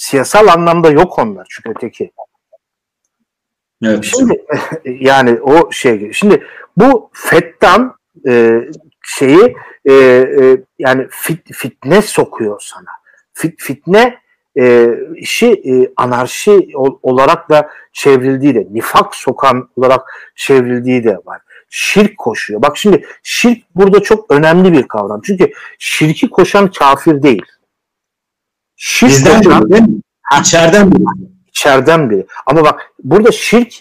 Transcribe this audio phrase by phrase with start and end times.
[0.00, 2.12] siyasal anlamda yok onlar çünkü öteki.
[3.84, 4.04] Evet.
[4.04, 4.42] Şimdi
[4.84, 7.92] yani o şey şimdi bu FET'ten
[8.28, 8.60] e,
[9.02, 12.90] şeyi e, e, yani fit, fitne sokuyor sana.
[13.32, 14.18] Fit, fitne
[14.58, 16.68] e, işi e, anarşi
[17.02, 21.40] olarak da çevrildiği de nifak sokan olarak çevrildiği de var.
[21.70, 22.62] Şirk koşuyor.
[22.62, 25.20] Bak şimdi şirk burada çok önemli bir kavram.
[25.24, 27.42] Çünkü şirki koşan kafir değil.
[28.82, 29.82] Şirk Bizden koşan, biri
[30.40, 31.04] İçeriden biri.
[31.48, 32.26] İçeriden biri.
[32.46, 33.74] Ama bak burada şirk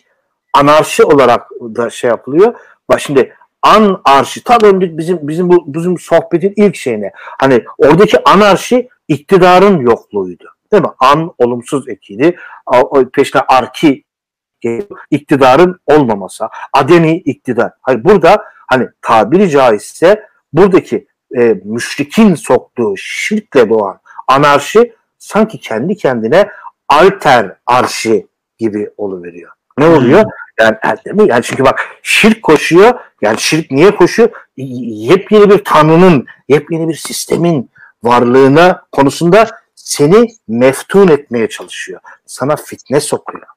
[0.53, 2.53] anarşi olarak da şey yapılıyor.
[2.90, 8.23] Bak şimdi an arşi tam önce bizim bizim bu bizim sohbetin ilk şeyine hani oradaki
[8.23, 10.45] anarşi iktidarın yokluğuydu.
[10.71, 10.90] Değil mi?
[10.99, 12.38] An olumsuz ekiydi.
[13.13, 14.04] Peşine arki
[15.12, 16.45] iktidarın olmaması.
[16.73, 17.71] Ademi iktidar.
[17.81, 20.23] Hayır burada hani tabiri caizse
[20.54, 21.07] buradaki
[21.38, 23.99] e, müşrikin soktuğu şirkle doğan
[24.30, 26.49] anarşi sanki kendi kendine
[26.90, 28.27] alter arşi
[28.58, 29.52] gibi oluveriyor.
[29.77, 30.24] Ne oluyor?
[30.60, 30.77] Yani,
[31.30, 32.99] yani çünkü bak şirk koşuyor.
[33.21, 34.30] Yani şirk niye koşuyor?
[34.58, 37.70] Yepyeni bir tanrının, yepyeni bir sistemin
[38.04, 42.02] varlığına konusunda seni meftun etmeye çalışıyor.
[42.26, 43.48] Sana fitne sokuyor.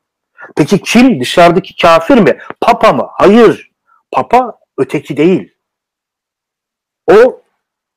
[0.57, 1.21] Peki kim?
[1.21, 2.39] Dışarıdaki kafir mi?
[2.61, 3.09] Papa mı?
[3.13, 3.71] Hayır.
[4.11, 5.55] Papa öteki değil.
[7.11, 7.43] O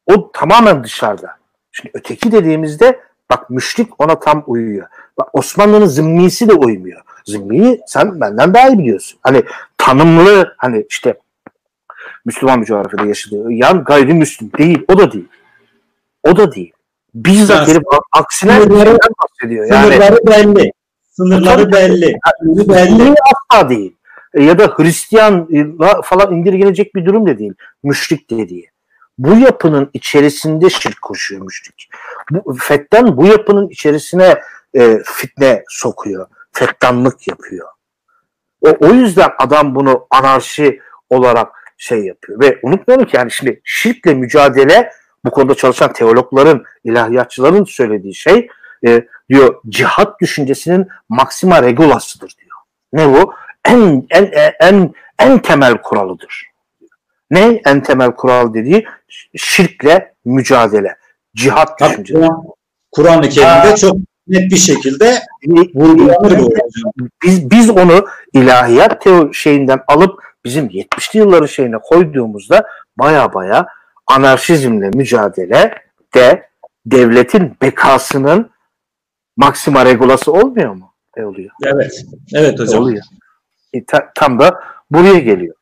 [0.05, 1.37] o tamamen dışarıda.
[1.75, 2.99] Şimdi öteki dediğimizde
[3.31, 4.87] bak müşrik ona tam uyuyor.
[5.17, 7.01] Bak Osmanlı'nın zimmisi de uymuyor.
[7.25, 9.19] Zimmiyi sen benden daha iyi biliyorsun.
[9.21, 9.43] Hani
[9.77, 11.19] tanımlı hani işte
[12.25, 14.85] Müslüman bir coğrafyada yaşadığı yan gayrimüslim değil.
[14.87, 15.27] O da değil.
[16.23, 16.71] O da değil.
[17.15, 19.65] Bizzat gelip aksine sınırları, bahsediyor.
[19.65, 20.71] Yani, sınırları belli.
[21.11, 22.05] Sınırları belli.
[22.05, 23.15] Yani, belli.
[23.51, 23.95] Asla değil.
[24.33, 25.47] E, ya da Hristiyan
[26.03, 27.53] falan indirgenecek bir durum da değil.
[27.83, 28.74] Müşrik dediği.
[29.17, 31.47] Bu yapının içerisinde şirk koşuyor.
[32.31, 34.41] Bu, fetten bu yapının içerisine
[34.73, 36.27] e, fitne sokuyor.
[36.51, 37.67] Fettanlık yapıyor.
[38.61, 42.39] O, o yüzden adam bunu anarşi olarak şey yapıyor.
[42.39, 44.91] Ve unutmayalım ki yani şimdi şirkle mücadele
[45.25, 48.47] bu konuda çalışan teologların, ilahiyatçıların söylediği şey
[48.87, 52.57] e, diyor cihat düşüncesinin maksima regulasıdır diyor.
[52.93, 53.33] Ne bu?
[53.65, 56.54] En en en en temel kuralıdır.
[57.31, 58.85] Ne en temel kural dediği
[59.35, 60.95] şirkle mücadele.
[61.35, 62.29] Cihat düşüncesi.
[62.91, 63.97] Kur'an-ı Kerim'de çok
[64.27, 65.19] net bir şekilde
[65.75, 66.53] vurgulanır bu
[67.23, 72.65] Biz, biz onu ilahiyat teo şeyinden alıp bizim 70'li yılların şeyine koyduğumuzda
[72.97, 73.67] baya baya
[74.07, 75.75] anarşizmle mücadele
[76.15, 76.49] de
[76.85, 78.49] devletin bekasının
[79.37, 80.93] maksima regulası olmuyor mu?
[81.17, 81.51] E oluyor.
[81.63, 82.05] Evet.
[82.33, 82.81] Evet hocam.
[82.81, 83.03] Oluyor.
[83.73, 84.59] E, ta, tam da
[84.91, 85.55] buraya geliyor.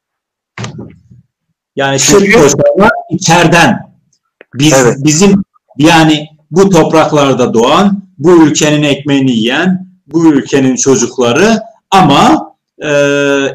[1.75, 3.93] Yani şirk koşanlar içeriden
[4.53, 4.97] biz evet.
[4.99, 5.43] bizim
[5.77, 11.59] yani bu topraklarda doğan, bu ülkenin ekmeğini yiyen, bu ülkenin çocukları
[11.91, 12.53] ama
[12.83, 12.89] e,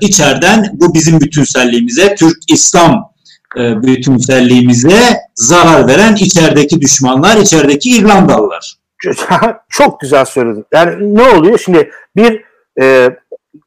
[0.00, 3.12] içeriden bu bizim bütünselliğimize, Türk İslam
[3.56, 8.74] e, bütünselliğimize zarar veren içerideki düşmanlar, içerideki İrlandalılar.
[9.68, 10.64] Çok güzel söyledin.
[10.72, 11.58] Yani ne oluyor?
[11.58, 12.42] Şimdi bir
[12.80, 13.16] e,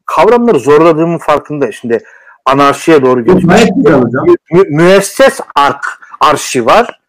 [0.06, 1.72] kavramları zorladığımın farkında.
[1.72, 2.04] Şimdi
[2.46, 3.44] anarşiye doğru gidiyor.
[4.52, 5.86] Mü, müesses ark,
[6.20, 7.02] arşi var.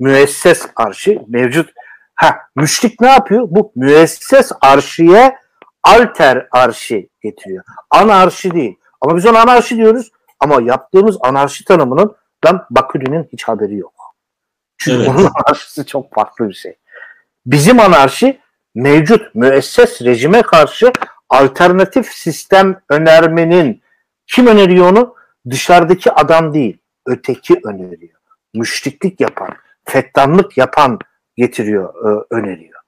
[0.00, 1.70] Müesses arşi mevcut.
[2.14, 3.46] Ha, müşrik ne yapıyor?
[3.50, 5.36] Bu müesses arşiye
[5.82, 7.64] alter arşi getiriyor.
[7.90, 8.76] Anarşi değil.
[9.00, 10.10] Ama biz ona anarşi diyoruz.
[10.40, 14.14] Ama yaptığımız anarşi tanımının ben Bakü'nün hiç haberi yok.
[14.78, 15.08] Çünkü evet.
[15.08, 16.76] onun anarşisi çok farklı bir şey.
[17.46, 18.40] Bizim anarşi
[18.74, 20.92] mevcut müesses rejime karşı
[21.28, 23.82] alternatif sistem önermenin
[24.26, 25.14] kim öneriyor onu?
[25.50, 28.20] Dışarıdaki adam değil, öteki öneriyor.
[28.54, 29.48] Müşriklik yapan,
[29.84, 30.98] fettanlık yapan
[31.36, 32.80] getiriyor, e, öneriyor.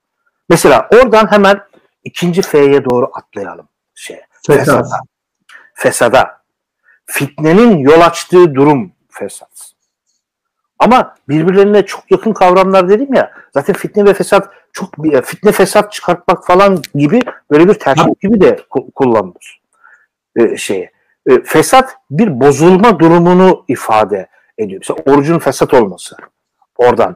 [0.49, 1.61] Mesela oradan hemen
[2.03, 3.67] ikinci F'ye doğru atlayalım.
[3.95, 4.99] Şey, fesada.
[5.73, 6.41] Fesada.
[7.05, 9.71] Fitnenin yol açtığı durum fesat.
[10.79, 13.31] Ama birbirlerine çok yakın kavramlar dedim ya.
[13.53, 14.95] Zaten fitne ve fesat çok
[15.25, 17.21] fitne fesat çıkartmak falan gibi
[17.51, 18.59] böyle bir terkip gibi de
[18.95, 19.61] kullanılır.
[20.35, 20.91] Ee, şeye.
[21.29, 24.81] Ee, fesat bir bozulma durumunu ifade ediyor.
[24.81, 26.15] Mesela orucun fesat olması.
[26.77, 27.15] Oradan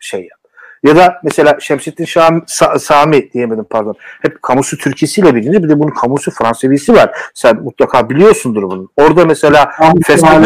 [0.00, 0.38] şey yap.
[0.82, 3.94] Ya da mesela Şemsettin Şam, Sa, Sami diyemedim pardon.
[4.22, 5.62] Hep kamusu Türkisiyle bilinir.
[5.62, 7.16] Bir de bunun kamusu Fransevisi var.
[7.34, 8.90] Sen mutlaka biliyorsundur bunu.
[8.96, 9.72] Orada mesela
[10.06, 10.44] festival...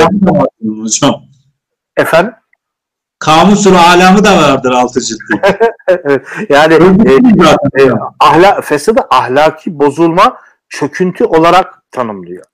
[0.83, 1.15] Hocam.
[1.97, 2.33] Efendim?
[3.19, 5.41] Kamusun alamı da vardır altı ciltli.
[6.49, 10.37] yani e, e, ahla, fesadı ahlaki bozulma
[10.69, 12.45] çöküntü olarak tanımlıyor.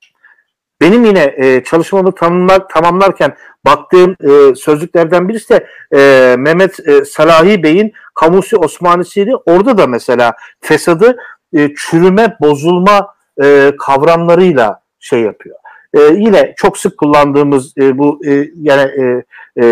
[0.80, 3.36] Benim yine e, çalışmamı tanımlar, tamamlarken
[3.66, 9.36] baktığım e, sözlüklerden birisi de e, Mehmet e, Salahi Bey'in Kamusi Osmanisi'ydi.
[9.46, 11.16] Orada da mesela fesadı
[11.56, 15.56] e, çürüme, bozulma e, kavramlarıyla şey yapıyor.
[15.94, 19.22] E, yine çok sık kullandığımız e, bu e, yani e,
[19.62, 19.66] e,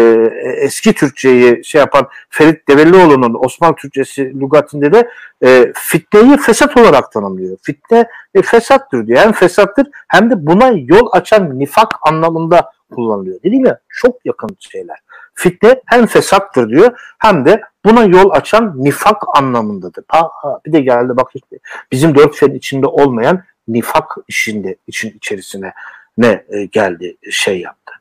[0.61, 5.09] eski Türkçeyi şey yapan Ferit Devellioğlu'nun Osmanlı Türkçesi lügatinde de
[5.45, 7.57] e, fitneyi fesat olarak tanımlıyor.
[7.63, 9.19] Fitne e, fesattır diyor.
[9.19, 13.43] Hem fesattır hem de buna yol açan nifak anlamında kullanılıyor.
[13.45, 14.99] Dedim ya çok yakın şeyler.
[15.35, 20.05] Fitne hem fesattır diyor hem de buna yol açan nifak anlamındadır.
[20.09, 21.59] Aha, bir de geldi bak işte
[21.93, 25.73] bizim dört fen içinde olmayan nifak işinde için içerisine
[26.19, 27.93] ne e, geldi şey yaptı.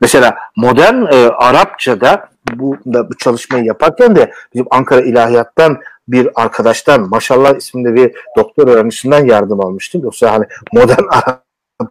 [0.00, 7.08] Mesela modern e, Arapçada bu da bu çalışmayı yaparken de bizim Ankara İlahiyat'tan bir arkadaştan
[7.08, 10.02] maşallah isminde bir doktor öğrencisinden yardım almıştım.
[10.02, 11.47] Yoksa hani modern Arap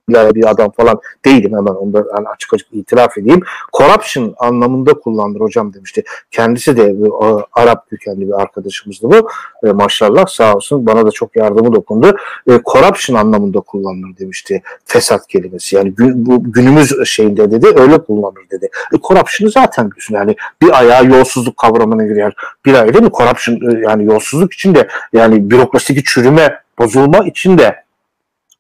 [0.10, 3.42] bir adam falan değilim hemen onda yani açık açık itiraf edeyim.
[3.78, 6.04] Corruption anlamında kullandır hocam demişti.
[6.32, 7.12] Kendisi de bir,
[7.54, 9.30] Arap kökenli bir arkadaşımızdı bu.
[9.68, 12.18] E, maşallah sağ olsun bana da çok yardımı dokundu.
[12.50, 15.76] E, corruption anlamında kullanılır demişti fesat kelimesi.
[15.76, 18.70] Yani gün, bu günümüz şeyinde dedi öyle kullanılır dedi.
[18.94, 22.34] E, corruption'ı zaten biliyorsun yani bir ayağı yolsuzluk kavramına giriyor.
[22.66, 23.12] Bir değil mi?
[23.12, 27.84] Corruption e, yani yolsuzluk içinde yani bürokrasideki çürüme, bozulma içinde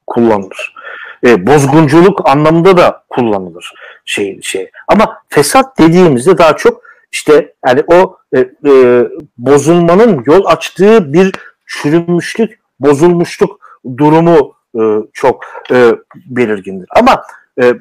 [0.07, 0.76] kullanılır
[1.25, 3.73] e, bozgunculuk anlamında da kullanılır
[4.05, 4.71] şey şey.
[4.87, 6.81] Ama fesat dediğimizde daha çok
[7.11, 9.03] işte yani o e, e,
[9.37, 11.31] bozulmanın yol açtığı bir
[11.67, 13.59] çürümüşlük, bozulmuşluk
[13.97, 14.81] durumu e,
[15.13, 15.91] çok e,
[16.25, 16.89] belirgindir.
[16.95, 17.23] Ama
[17.61, 17.73] e,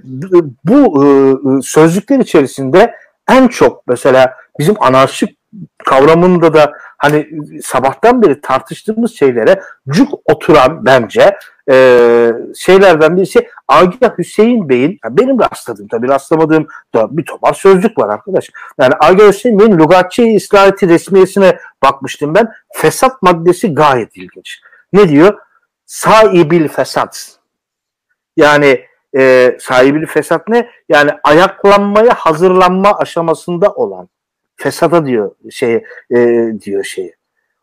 [0.64, 1.06] bu e,
[1.62, 2.94] sözlükler içerisinde
[3.30, 5.38] en çok mesela bizim anarşik
[5.84, 7.28] kavramında da hani
[7.62, 11.36] sabahtan beri tartıştığımız şeylere cuk oturan bence
[11.70, 17.98] e, şeylerden birisi Agah Hüseyin Bey'in yani benim rastladığım tabii rastlamadığım da bir tomar sözlük
[17.98, 18.50] var arkadaş.
[18.80, 22.48] Yani Agah Hüseyin Bey'in Lugatçı İslahati resmiyesine bakmıştım ben.
[22.74, 24.60] Fesat maddesi gayet ilginç.
[24.92, 25.38] Ne diyor?
[25.86, 27.38] Saibil fesat.
[28.36, 28.84] Yani
[29.16, 30.70] e, sahibi fesat ne?
[30.88, 34.08] Yani ayaklanmaya hazırlanma aşamasında olan
[34.56, 36.16] fesada diyor şey e,
[36.60, 37.16] diyor şeyi.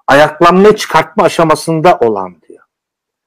[0.07, 2.63] Ayaklanmaya çıkartma aşamasında olan diyor.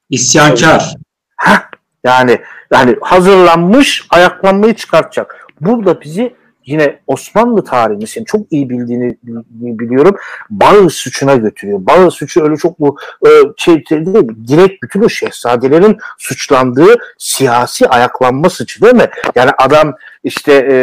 [0.09, 0.95] İsyankar.
[1.37, 1.69] Heh,
[2.03, 2.41] yani
[2.71, 5.47] yani hazırlanmış ayaklanmayı çıkartacak.
[5.61, 6.35] Burada bizi
[6.67, 9.17] yine Osmanlı tarihini senin çok iyi bildiğini
[9.51, 10.15] biliyorum.
[10.49, 11.79] Bağız suçuna götürüyor.
[11.81, 12.97] Bağız suçu öyle çok bu
[13.27, 19.09] e, şey, değil, direkt bütün o şehzadelerin suçlandığı siyasi ayaklanma suçu değil mi?
[19.35, 20.77] Yani adam işte e,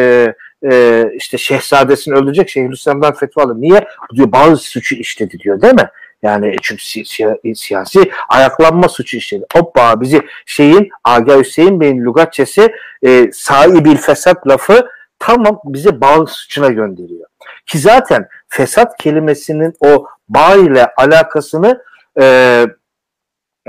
[0.72, 3.54] e, işte şehzadesini öldürecek Şeyhülislam'dan fetva alır.
[3.56, 3.86] Niye?
[4.14, 5.88] Diyor bazı suçu işledi diyor değil mi?
[6.22, 9.44] Yani çünkü si- si- siyasi ayaklanma suçu işledi.
[9.52, 12.72] Hoppa bizi şeyin Aga Hüseyin Bey'in lügatçesi
[13.06, 14.86] e, sahibil fesat lafı
[15.24, 17.26] tamam bize bağ suçuna gönderiyor.
[17.66, 21.82] Ki zaten fesat kelimesinin o bağ ile alakasını
[22.20, 22.66] e,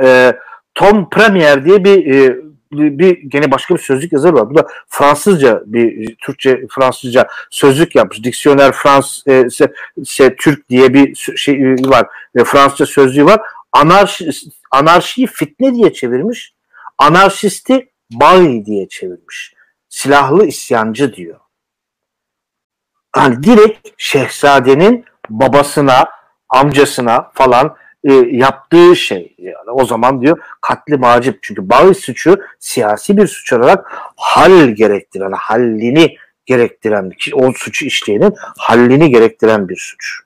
[0.03, 0.33] e,
[0.75, 4.49] Tom Premier diye bir e, bir gene başka bir sözlük yazarı var.
[4.49, 8.23] Bu da Fransızca bir Türkçe Fransızca sözlük yapmış.
[8.23, 9.47] Diksiyoner Frans e,
[10.05, 12.07] se, Türk diye bir şey var.
[12.35, 13.41] E, Fransızca sözlüğü var.
[13.71, 14.29] Anarşi,
[14.71, 16.53] anarşiyi fitne diye çevirmiş.
[16.97, 19.53] Anarşisti bayi diye çevirmiş.
[19.89, 21.39] Silahlı isyancı diyor.
[23.17, 26.05] Yani direkt şehzadenin babasına,
[26.49, 33.17] amcasına falan e, yaptığı şey yani o zaman diyor katli macip çünkü bağış suçu siyasi
[33.17, 40.19] bir suç olarak hal gerektiren hallini gerektiren o suçu işleyenin hallini gerektiren bir suç.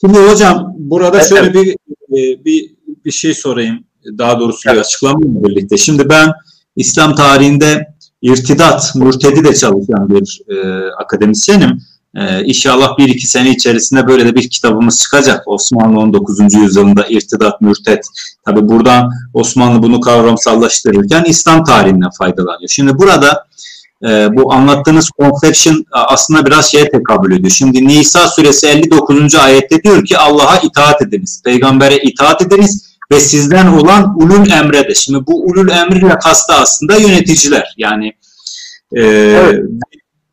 [0.00, 1.28] Şimdi hocam burada evet.
[1.28, 2.74] şöyle bir e, bir
[3.04, 3.84] bir şey sorayım
[4.18, 4.76] daha doğrusu evet.
[4.76, 5.76] bir açıklamayla birlikte.
[5.76, 6.32] Şimdi ben
[6.76, 7.86] İslam tarihinde
[8.22, 11.78] irtidat, mürtedi de çalışan bir e, akademisyenim.
[12.16, 15.42] Ee, inşallah bir iki sene içerisinde böyle de bir kitabımız çıkacak.
[15.46, 16.54] Osmanlı 19.
[16.54, 18.04] yüzyılında irtidat, mürtet.
[18.44, 22.68] Tabi buradan Osmanlı bunu kavramsallaştırırken İslam tarihinden faydalanıyor.
[22.68, 23.46] Şimdi burada
[24.04, 27.50] e, bu anlattığınız conception aslında biraz şeye tekabül ediyor.
[27.50, 29.34] Şimdi Nisa suresi 59.
[29.34, 34.94] ayette diyor ki Allah'a itaat ediniz, peygambere itaat ediniz ve sizden olan ulul emre de.
[34.94, 37.74] Şimdi bu ulul emriyle kastı aslında yöneticiler.
[37.78, 38.12] Yani
[38.96, 39.64] e, evet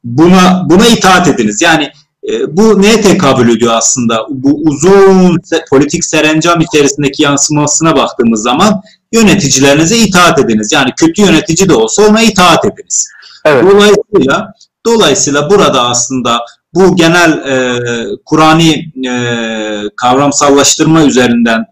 [0.03, 1.61] buna buna itaat ediniz.
[1.61, 1.91] Yani
[2.29, 4.25] e, bu neye tekabül ediyor aslında?
[4.29, 8.81] Bu uzun politik serencam içerisindeki yansımasına baktığımız zaman
[9.11, 10.71] yöneticilerinize itaat ediniz.
[10.71, 13.09] Yani kötü yönetici de olsa ona itaat ediniz.
[13.45, 13.63] Evet.
[13.63, 14.53] Dolayısıyla
[14.85, 16.39] dolayısıyla burada aslında
[16.73, 17.79] bu genel e,
[18.25, 19.15] Kur'an'i e,
[19.95, 21.65] kavramsallaştırma üzerinden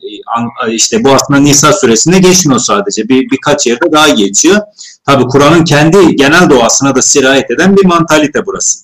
[0.68, 3.10] e, işte bu aslında Nisa suresinde geçmiyor sadece.
[3.10, 4.62] Bir, birkaç yerde daha geçiyor.
[5.10, 8.80] Tabi Kur'an'ın kendi genel doğasına da sirayet eden bir mantalite burası.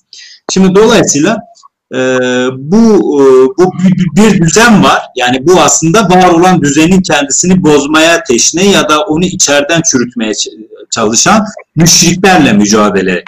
[0.52, 1.38] Şimdi dolayısıyla
[1.94, 1.98] e,
[2.56, 2.76] bu
[3.20, 3.24] e,
[3.58, 3.72] bu
[4.16, 5.02] bir düzen var.
[5.16, 10.32] Yani bu aslında var olan düzenin kendisini bozmaya teşne ya da onu içeriden çürütmeye
[10.90, 11.44] çalışan
[11.76, 13.24] müşriklerle mücadele.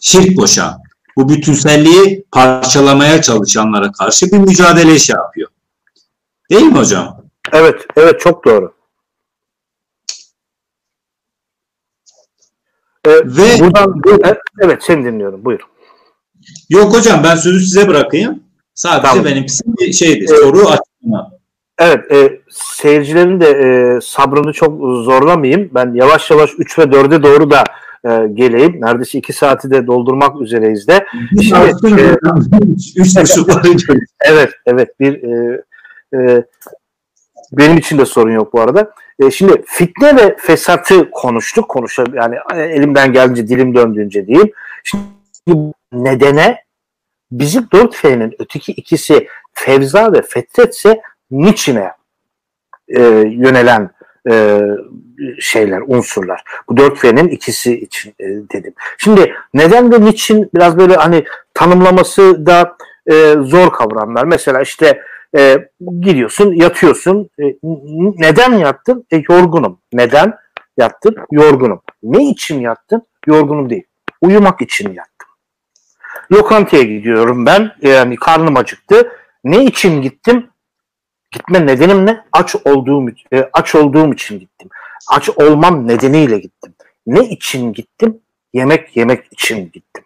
[0.00, 0.78] Şirk boşa.
[1.16, 5.48] Bu bütünselliği parçalamaya çalışanlara karşı bir mücadele şey yapıyor.
[6.50, 7.24] Değil mi hocam?
[7.52, 8.73] Evet, evet çok doğru.
[13.06, 14.00] Ee, Ve buradan
[14.60, 15.44] evet seni dinliyorum.
[15.44, 15.60] Buyur.
[16.70, 18.42] Yok hocam ben sözü size bırakayım.
[18.74, 19.24] Sadece tamam.
[19.24, 20.26] benimkisi bir şeydi.
[20.28, 20.40] Evet.
[20.40, 21.30] Soru açma.
[21.78, 25.70] Evet, e, seyircilerin de e, sabrını çok zorlamayayım.
[25.74, 27.64] Ben yavaş yavaş 3 ve 4'e doğru da
[28.04, 28.80] e, geleyim.
[28.80, 31.06] Neredeyse 2 saati de doldurmak üzereyiz de.
[31.42, 32.16] Şimdi, e,
[34.24, 35.00] evet, evet.
[35.00, 35.62] Bir e,
[36.14, 36.44] e,
[37.52, 38.90] benim için de sorun yok bu arada.
[39.20, 41.68] E, şimdi fitne ve fesatı konuştuk.
[41.68, 44.52] Konuşalım yani elimden geldiğince dilim döndüğünce diyeyim.
[44.84, 46.64] Şimdi nedene
[47.32, 51.90] bizim dört fe'nin öteki ikisi fevza ve fetretse niçine
[52.88, 53.90] e, yönelen
[54.30, 54.60] e,
[55.40, 56.42] şeyler, unsurlar.
[56.68, 58.74] Bu dört fe'nin ikisi için e, dedim.
[58.98, 62.76] Şimdi neden ve niçin biraz böyle hani tanımlaması da
[63.10, 64.24] e, zor kavramlar.
[64.24, 65.00] Mesela işte
[65.36, 65.68] e,
[66.00, 67.30] gidiyorsun, yatıyorsun.
[67.40, 67.44] E,
[68.18, 69.06] neden yattın?
[69.12, 69.78] E, yorgunum.
[69.92, 70.34] Neden
[70.76, 71.16] yattın?
[71.32, 71.82] Yorgunum.
[72.02, 73.02] Ne için yattın?
[73.26, 73.84] Yorgunum değil.
[74.20, 75.28] Uyumak için yattım.
[76.32, 77.72] Lokantaya gidiyorum ben.
[77.82, 79.12] Yani karnım acıktı.
[79.44, 80.50] Ne için gittim?
[81.30, 82.24] Gitme nedenim ne?
[82.32, 84.68] Aç olduğum e, aç olduğum için gittim.
[85.10, 86.74] Aç olmam nedeniyle gittim.
[87.06, 88.20] Ne için gittim?
[88.52, 90.03] Yemek yemek için gittim.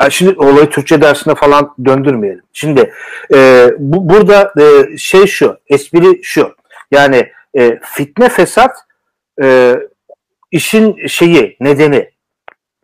[0.00, 2.42] Yani şimdi olayı Türkçe dersine falan döndürmeyelim.
[2.52, 2.92] Şimdi
[3.34, 6.56] e, bu, burada e, şey şu, espri şu.
[6.90, 8.76] Yani e, fitne fesat
[9.42, 9.76] e,
[10.50, 12.10] işin şeyi, nedeni.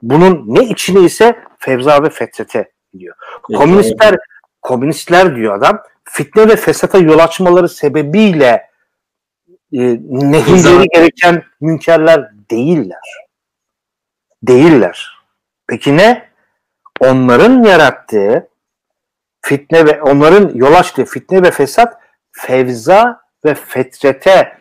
[0.03, 3.17] Bunun ne içine ise fevza ve fethete gidiyor.
[3.43, 4.17] Komünistler
[4.63, 8.71] komünistler diyor adam fitne ve fesata yol açmaları sebebiyle
[9.73, 13.27] e, nehirleri gereken münkerler değiller.
[14.43, 15.19] Değiller.
[15.67, 16.30] Peki ne?
[17.01, 18.49] Onların yarattığı
[19.43, 21.99] fitne ve onların yol açtığı fitne ve fesat
[22.33, 24.53] fevza ve fetrete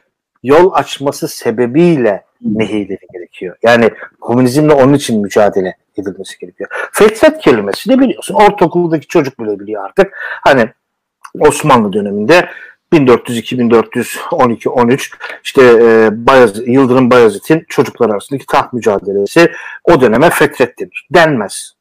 [0.43, 3.57] yol açması sebebiyle nehirleri gerekiyor.
[3.63, 3.89] Yani
[4.21, 6.69] komünizmle onun için mücadele edilmesi gerekiyor.
[6.91, 8.33] Fetret kelimesi de biliyorsun.
[8.33, 10.13] Ortaokuldaki çocuk bile biliyor artık.
[10.43, 10.69] Hani
[11.39, 12.49] Osmanlı döneminde
[12.91, 15.11] 1402, 1412, 13
[15.43, 19.51] işte e, Bayezid, Yıldırım Bayezid'in çocuklar arasındaki taht mücadelesi
[19.83, 21.07] o döneme fetret denir.
[21.13, 21.78] Denmez.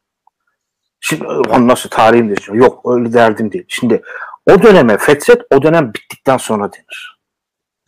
[1.00, 2.60] Şimdi on nasıl tarihim diyeceğim.
[2.60, 3.64] Yok öyle derdim değil.
[3.68, 4.02] Şimdi
[4.50, 7.18] o döneme fetret o dönem bittikten sonra denir.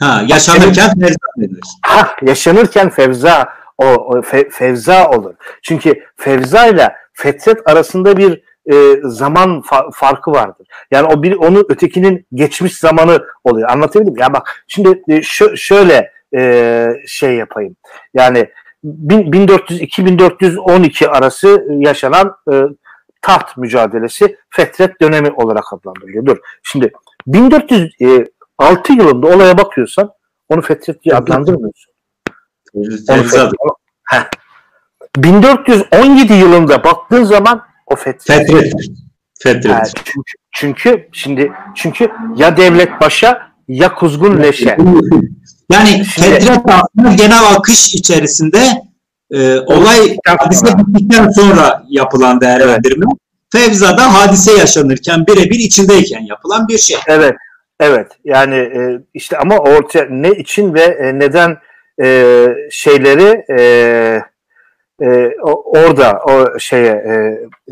[0.00, 1.60] Ha, yaşanırken fevza denir.
[1.82, 3.48] Ha, yaşanırken fevza
[3.78, 5.34] o, o fe, fevza olur.
[5.62, 10.66] Çünkü fevza ile fetret arasında bir e, zaman fa- farkı vardır.
[10.90, 13.70] Yani o bir onu ötekinin geçmiş zamanı oluyor.
[13.70, 14.20] Anlatabildim mi?
[14.20, 17.76] Ya bak şimdi e, şö- şöyle e, şey yapayım.
[18.14, 18.50] Yani
[18.84, 22.62] 1400-2412 arası yaşanan e,
[23.22, 26.26] taht mücadelesi fetret dönemi olarak adlandırılıyor.
[26.26, 26.36] Dur.
[26.62, 26.92] Şimdi
[27.26, 30.10] 1406 yılında olaya bakıyorsan
[30.48, 31.92] onu fetret diye adlandırmıyorsun.
[33.06, 33.52] Fetret,
[35.16, 38.26] 1417 yılında baktığın zaman o fetret.
[38.26, 38.72] Fetret.
[39.38, 39.64] Fetret.
[39.64, 44.76] Yani çünkü, çünkü şimdi çünkü ya devlet başa ya kuzgun leşe.
[45.72, 48.89] Yani şimdi, fetret aslında genel akış içerisinde
[49.32, 53.06] e, olay hadise bittikten sonra yapılan değerlendirme.
[53.08, 53.18] Evet.
[53.52, 56.96] Fevza'da hadise yaşanırken birebir içindeyken yapılan bir şey.
[57.06, 57.34] Evet.
[57.80, 58.06] Evet.
[58.24, 61.56] Yani e, işte ama orta ne için ve e, neden
[62.02, 63.60] e, şeyleri e,
[65.02, 65.30] e,
[65.64, 67.12] orada o şeye e,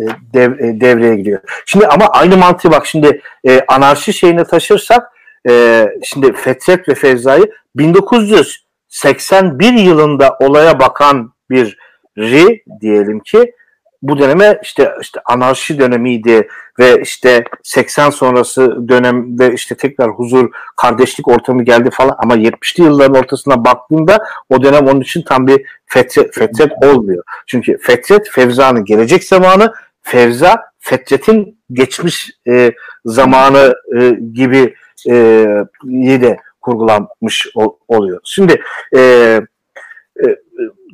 [0.02, 1.40] e, dev, e, devreye giriyor.
[1.66, 5.12] Şimdi ama aynı mantığı bak şimdi e, anarşi şeyine taşırsak
[5.48, 11.78] e, şimdi Fetret ve Fevza'yı 1981 yılında olaya bakan bir
[12.18, 13.52] ri diyelim ki
[14.02, 21.28] bu döneme işte işte anarşi dönemiydi ve işte 80 sonrası dönemde işte tekrar huzur, kardeşlik
[21.28, 26.34] ortamı geldi falan ama 70'li yılların ortasına baktığında o dönem onun için tam bir fetret,
[26.34, 27.24] fetret olmuyor.
[27.46, 32.72] Çünkü fetret Fevza'nın gelecek zamanı, Fevza fetretin geçmiş e,
[33.04, 34.74] zamanı e, gibi
[35.08, 35.14] e,
[36.20, 38.20] de kurgulanmış ol, oluyor.
[38.24, 38.60] Şimdi
[38.96, 39.40] e, e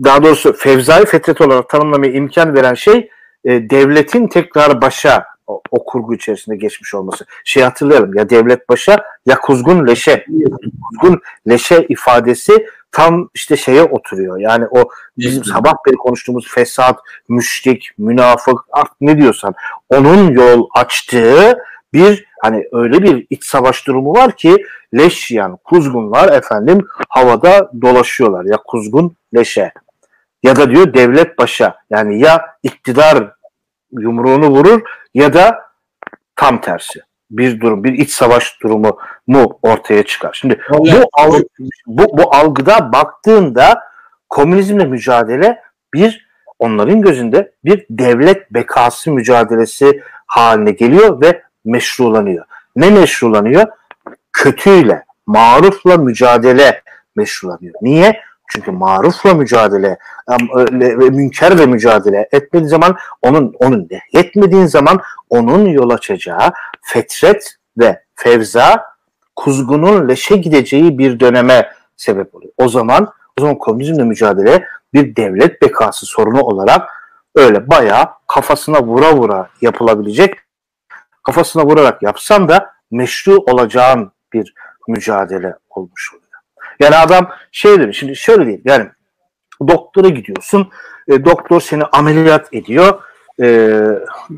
[0.04, 3.11] daha doğrusu Fevzai Fetret olarak tanımlamaya imkan veren şey
[3.45, 7.26] e, devletin tekrar başa o, o kurgu içerisinde geçmiş olması.
[7.45, 10.26] Şey hatırlayalım ya devlet başa ya kuzgun leşe.
[10.90, 14.38] Kuzgun leşe ifadesi tam işte şeye oturuyor.
[14.40, 14.88] Yani o
[15.19, 18.61] bizim sabah beri konuştuğumuz fesat, müşrik, münafık
[19.00, 19.54] ne diyorsan
[19.90, 21.59] onun yol açtığı
[21.94, 24.56] bir hani öyle bir iç savaş durumu var ki
[24.94, 29.72] leş yani kuzgunlar efendim havada dolaşıyorlar ya kuzgun leşe
[30.42, 33.34] ya da diyor devlet başa yani ya iktidar
[33.92, 34.82] yumruğunu vurur
[35.14, 35.64] ya da
[36.36, 40.32] tam tersi bir durum, bir iç savaş durumu mu ortaya çıkar.
[40.40, 41.42] Şimdi bu, algı,
[41.86, 43.82] bu, bu algıda baktığında
[44.28, 45.60] komünizmle mücadele
[45.94, 52.44] bir onların gözünde bir devlet bekası mücadelesi haline geliyor ve meşrulanıyor.
[52.76, 53.66] Ne meşrulanıyor?
[54.33, 56.83] Kötüyle, marufla mücadele
[57.16, 57.75] meşrulanıyor.
[57.83, 58.21] Niye?
[58.49, 59.99] Çünkü marufla mücadele
[60.80, 66.52] ve münkerle mücadele etmediği zaman onun onun yetmediğin zaman onun yol açacağı
[66.83, 68.85] fetret ve fevza
[69.37, 72.52] kuzgunun leşe gideceği bir döneme sebep oluyor.
[72.59, 76.90] O zaman o zaman komünizmle mücadele bir devlet bekası sorunu olarak
[77.35, 80.35] öyle bayağı kafasına vura vura yapılabilecek
[81.25, 84.54] kafasına vurarak yapsan da meşru olacağın bir
[84.88, 86.25] mücadele olmuş oluyor.
[86.81, 88.88] Yani adam şey demiş, şimdi şöyle diyeyim yani
[89.69, 90.71] doktora gidiyorsun,
[91.09, 93.02] e, doktor seni ameliyat ediyor,
[93.43, 93.78] e,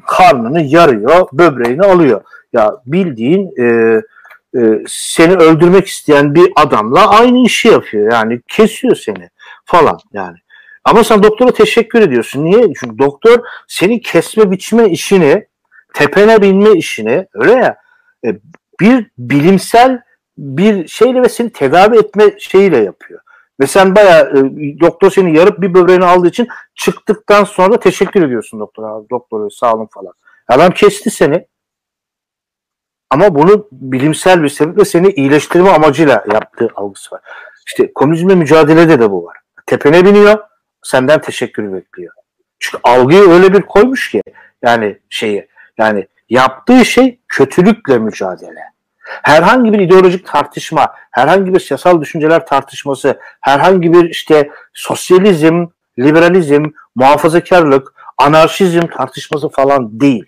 [0.07, 2.21] karnını yarıyor, böbreğini alıyor.
[2.52, 3.64] Ya bildiğin e,
[4.61, 8.12] e, seni öldürmek isteyen bir adamla aynı işi yapıyor.
[8.12, 9.31] Yani kesiyor seni
[9.64, 10.37] falan yani.
[10.85, 12.45] Ama sen doktora teşekkür ediyorsun.
[12.45, 12.66] Niye?
[12.81, 13.38] Çünkü doktor
[13.69, 15.47] senin kesme biçme işini,
[15.96, 17.76] tepene binme işini öyle ya
[18.26, 18.28] e,
[18.80, 20.02] bir bilimsel
[20.38, 23.20] bir şeyle ve seni tedavi etme şeyiyle yapıyor.
[23.60, 24.40] Ve sen bayağı e,
[24.80, 29.08] doktor seni yarıp bir böbreğini aldığı için çıktıktan sonra teşekkür ediyorsun doktora.
[29.10, 30.12] Doktor sağ olun falan.
[30.48, 31.46] Adam kesti seni.
[33.10, 37.22] Ama bunu bilimsel bir sebeple seni iyileştirme amacıyla yaptığı algısı var.
[37.66, 39.36] İşte komünizmle mücadelede de bu var.
[39.66, 40.38] Tepene biniyor,
[40.82, 42.12] senden teşekkür bekliyor.
[42.58, 44.22] Çünkü algıyı öyle bir koymuş ki
[44.62, 45.48] yani şeyi
[45.78, 53.92] yani yaptığı şey kötülükle mücadele herhangi bir ideolojik tartışma, herhangi bir siyasal düşünceler tartışması, herhangi
[53.92, 55.66] bir işte sosyalizm,
[55.98, 60.24] liberalizm, muhafazakarlık, anarşizm tartışması falan değil.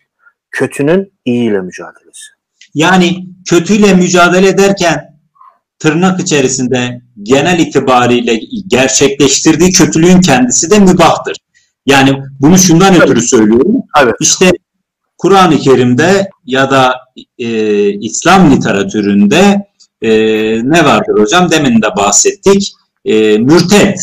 [0.50, 2.28] Kötünün iyiyle mücadelesi.
[2.74, 5.18] Yani kötüyle mücadele ederken
[5.78, 11.36] tırnak içerisinde genel itibariyle gerçekleştirdiği kötülüğün kendisi de mübahtır.
[11.86, 13.02] Yani bunu şundan evet.
[13.02, 13.74] ötürü söylüyorum.
[14.02, 14.14] Evet.
[14.20, 14.50] İşte
[15.18, 16.94] Kur'an-ı Kerim'de ya da
[17.38, 17.48] e,
[17.90, 19.66] İslam literatüründe
[20.02, 20.10] e,
[20.70, 21.50] ne vardır hocam?
[21.50, 22.72] Demin de bahsettik.
[23.04, 23.96] E, mürted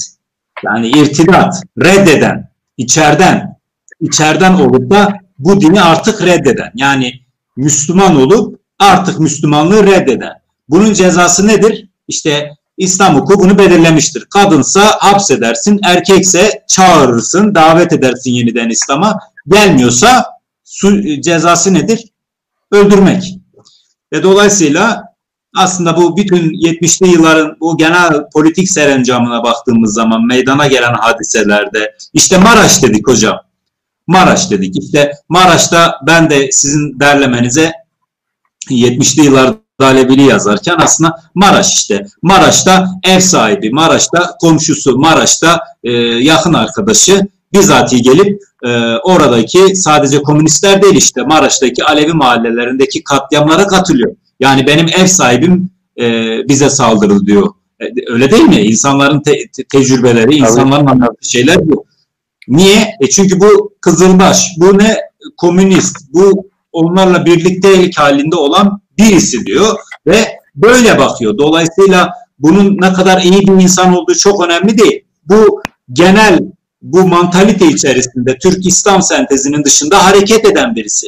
[0.65, 3.60] yani irtidat, reddeden, içeriden,
[4.01, 6.71] içeriden olup da bu dini artık reddeden.
[6.75, 7.13] Yani
[7.58, 10.34] Müslüman olup artık Müslümanlığı reddeden.
[10.69, 11.89] Bunun cezası nedir?
[12.08, 14.25] İşte İslam hukuku bunu belirlemiştir.
[14.25, 19.19] Kadınsa hapsedersin, erkekse çağırırsın, davet edersin yeniden İslam'a.
[19.47, 20.25] Gelmiyorsa
[20.76, 22.04] su, cezası nedir?
[22.72, 23.34] Öldürmek.
[24.14, 25.04] Ve dolayısıyla
[25.56, 32.38] aslında bu bütün 70'li yılların bu genel politik serencamına baktığımız zaman meydana gelen hadiselerde işte
[32.38, 33.40] Maraş dedik hocam.
[34.08, 34.84] Maraş dedik.
[34.84, 37.72] İşte Maraş'ta ben de sizin derlemenize
[38.70, 42.06] 70'li yıllarda Alevili yazarken aslında Maraş işte.
[42.22, 47.28] Maraş'ta ev sahibi, Maraş'ta komşusu, Maraş'ta e, yakın arkadaşı
[47.60, 48.70] bizatihi gelip e,
[49.04, 54.15] oradaki sadece komünistler değil işte Maraş'taki Alevi mahallelerindeki katliamlara katılıyor.
[54.39, 56.04] Yani benim ev sahibim e,
[56.48, 57.48] bize saldırdı diyor.
[57.82, 58.62] E, öyle değil mi?
[58.62, 61.86] İnsanların te- te- tecrübeleri, insanların anlattığı şeyler bu.
[62.48, 62.96] Niye?
[63.02, 64.98] E çünkü bu Kızılbaş, bu ne
[65.38, 70.18] komünist, bu onlarla birliktelik halinde olan birisi diyor ve
[70.56, 71.38] böyle bakıyor.
[71.38, 75.02] Dolayısıyla bunun ne kadar iyi bir insan olduğu çok önemli değil.
[75.26, 75.62] Bu
[75.94, 76.39] genel
[76.86, 81.08] bu mantalite içerisinde Türk İslam sentezinin dışında hareket eden birisi.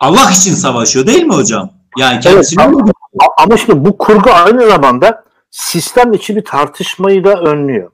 [0.00, 1.70] Allah için savaşıyor değil mi hocam?
[1.98, 2.92] Yani kendisini evet, ama,
[3.38, 7.90] ama işte bu kurgu aynı zamanda sistem içi bir tartışmayı da önlüyor.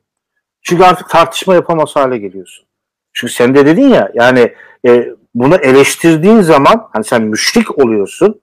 [0.62, 2.66] Çünkü artık tartışma yapamaz hale geliyorsun.
[3.12, 4.54] Çünkü sen de dedin ya yani
[4.86, 8.40] e, bunu eleştirdiğin zaman hani sen müşrik oluyorsun.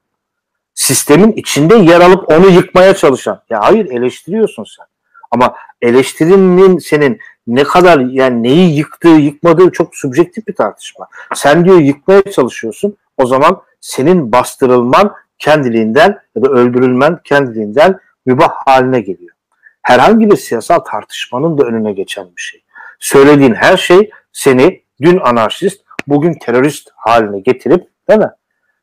[0.73, 3.41] Sistemin içinde yer alıp onu yıkmaya çalışan.
[3.49, 4.94] Ya hayır eleştiriyorsun sen.
[5.35, 11.07] Ama eleştirinin senin ne kadar yani neyi yıktığı yıkmadığı çok subjektif bir tartışma.
[11.33, 12.97] Sen diyor yıkmaya çalışıyorsun.
[13.17, 19.35] O zaman senin bastırılman kendiliğinden ya da öldürülmen kendiliğinden mübah haline geliyor.
[19.81, 22.63] Herhangi bir siyasal tartışmanın da önüne geçen bir şey.
[22.99, 28.31] Söylediğin her şey seni dün anarşist, bugün terörist haline getirip değil mi?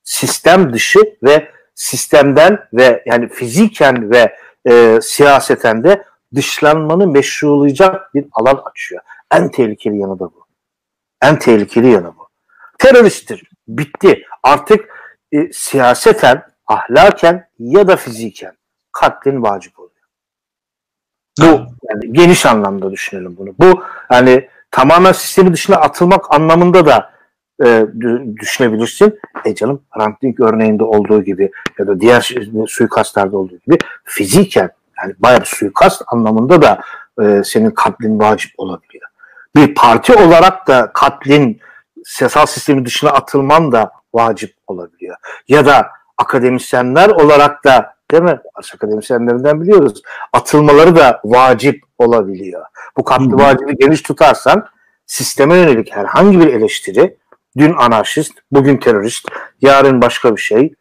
[0.05, 4.37] Sistem dışı ve sistemden ve yani fiziken ve
[4.69, 6.05] e, siyaseten de
[6.35, 9.03] dışlanmanı meşrulayacak bir alan açıyor.
[9.33, 10.47] En tehlikeli yanı da bu.
[11.23, 12.29] En tehlikeli yanı bu.
[12.79, 13.51] Teröristtir.
[13.69, 14.23] Bitti.
[14.43, 14.89] Artık
[15.33, 18.53] e, siyaseten, ahlaken ya da fiziken
[18.93, 19.93] katlin vacip oluyor.
[21.41, 21.45] Bu
[21.91, 23.55] yani geniş anlamda düşünelim bunu.
[23.59, 27.13] Bu yani tamamen sistemi dışına atılmak anlamında da
[27.65, 27.87] e,
[28.41, 29.19] düşünebilirsin.
[29.45, 32.35] E canım Ranting örneğinde olduğu gibi ya da diğer
[32.67, 34.71] suikastlarda olduğu gibi fiziken
[35.03, 36.81] yani bayağı bir suikast anlamında da
[37.23, 39.09] e, senin katlin vacip olabiliyor.
[39.57, 41.61] Bir parti olarak da katlin
[42.05, 45.17] siyasal sistemi dışına atılman da vacip olabiliyor.
[45.49, 45.89] Ya da
[46.19, 48.41] akademisyenler olarak da değil mi?
[48.75, 50.03] Akademisyenlerinden biliyoruz.
[50.33, 52.67] Atılmaları da vacip olabiliyor.
[52.97, 54.67] Bu katli vacibi geniş tutarsan
[55.07, 57.17] sisteme yönelik herhangi bir eleştiri
[57.59, 59.29] dün anarşist, bugün terörist,
[59.61, 60.75] yarın başka bir şey.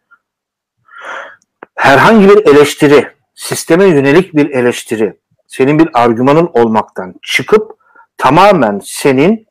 [1.75, 7.72] Herhangi bir eleştiri, sisteme yönelik bir eleştiri, senin bir argümanın olmaktan çıkıp
[8.17, 9.48] tamamen senin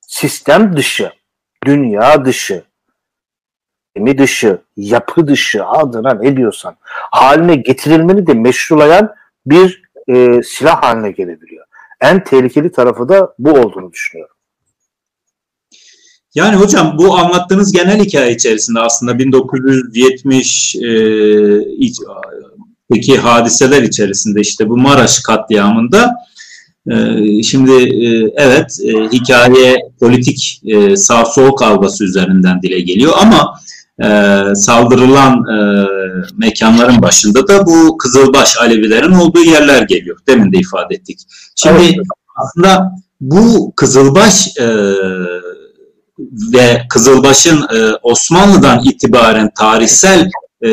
[0.00, 1.12] sistem dışı,
[1.64, 2.64] dünya dışı,
[3.96, 6.76] mi dışı, yapı dışı adına ne diyorsan
[7.10, 9.14] haline getirilmeni de meşrulayan
[9.46, 11.66] bir e, silah haline gelebiliyor.
[12.00, 14.36] En tehlikeli tarafı da bu olduğunu düşünüyorum.
[16.34, 20.78] Yani hocam bu anlattığınız genel hikaye içerisinde aslında 1970 e,
[23.22, 26.16] hadiseler içerisinde işte bu Maraş katliamında
[26.90, 30.62] e, şimdi e, evet e, hikaye politik
[30.96, 33.60] sağ sol kavgası üzerinden dile geliyor ama
[34.54, 35.44] saldırılan
[36.36, 40.18] mekanların başında da bu Kızılbaş Alevilerin olduğu yerler geliyor.
[40.28, 41.18] Demin de ifade ettik.
[41.54, 42.06] Şimdi evet.
[42.36, 44.48] aslında bu Kızılbaş
[46.52, 47.66] ve Kızılbaş'ın
[48.02, 50.30] Osmanlı'dan itibaren tarihsel
[50.64, 50.70] e,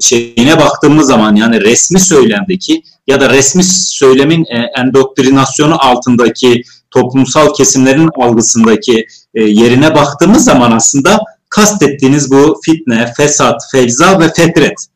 [0.00, 8.10] şeyine baktığımız zaman yani resmi söylemdeki ya da resmi söylemin e, endoktrinasyonu altındaki toplumsal kesimlerin
[8.16, 14.86] algısındaki e, yerine baktığımız zaman aslında kastettiğiniz bu fitne, fesat, fevza ve fetret.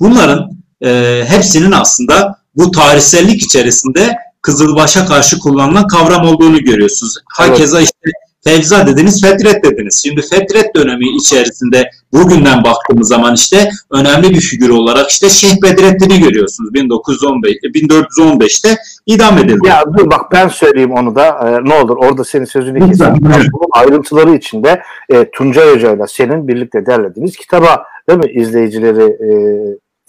[0.00, 0.50] Bunların
[0.84, 7.14] e, hepsinin aslında bu tarihsellik içerisinde Kızılbaş'a karşı kullanılan kavram olduğunu görüyorsunuz.
[7.28, 7.88] Hakeza evet.
[7.88, 8.10] işte
[8.44, 10.02] Fevza dediniz, Fetret dediniz.
[10.04, 16.20] Şimdi Fetret dönemi içerisinde bugünden baktığımız zaman işte önemli bir figür olarak işte Şeyh Bedrettin'i
[16.20, 16.74] görüyorsunuz.
[16.74, 18.76] 1915, 1415'te
[19.06, 19.68] idam edildi.
[19.68, 23.14] Ya dur bak ben söyleyeyim onu da e, ne olur orada senin sözünü keseyim.
[23.22, 29.30] Bunun ayrıntıları içinde e, Tuncay Hoca ile senin birlikte derlediğiniz kitaba değil mi izleyicileri e,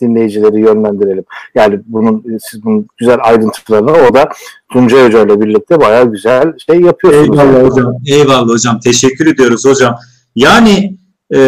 [0.02, 1.24] dinleyicileri yönlendirelim.
[1.56, 4.30] Yani bunun siz bunun güzel ayrıntılarını o da
[4.74, 7.40] Tuncay Hoca ile birlikte bayağı güzel şey yapıyorsunuz.
[7.40, 7.94] Eyvallah hocam.
[8.08, 8.80] Eyvallah hocam.
[8.80, 9.96] Teşekkür ediyoruz hocam.
[10.36, 10.98] Yani
[11.36, 11.40] e,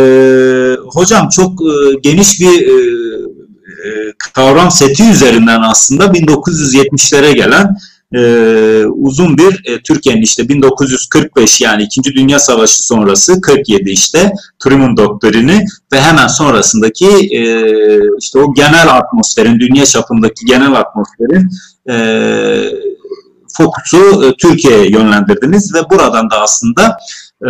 [0.88, 2.74] hocam çok e, geniş bir e,
[3.88, 7.76] e kavram seti üzerinden aslında 1970'lere gelen
[8.16, 12.04] e, uzun bir e, Türkiye'nin işte 1945 yani 2.
[12.04, 14.32] Dünya Savaşı sonrası 47 işte
[14.64, 17.70] Truman doktrini ve hemen sonrasındaki e,
[18.20, 21.50] işte o genel atmosferin dünya çapındaki genel atmosferin
[21.90, 21.96] e,
[23.58, 26.98] fokusu e, Türkiye'ye yönlendirdiniz ve buradan da aslında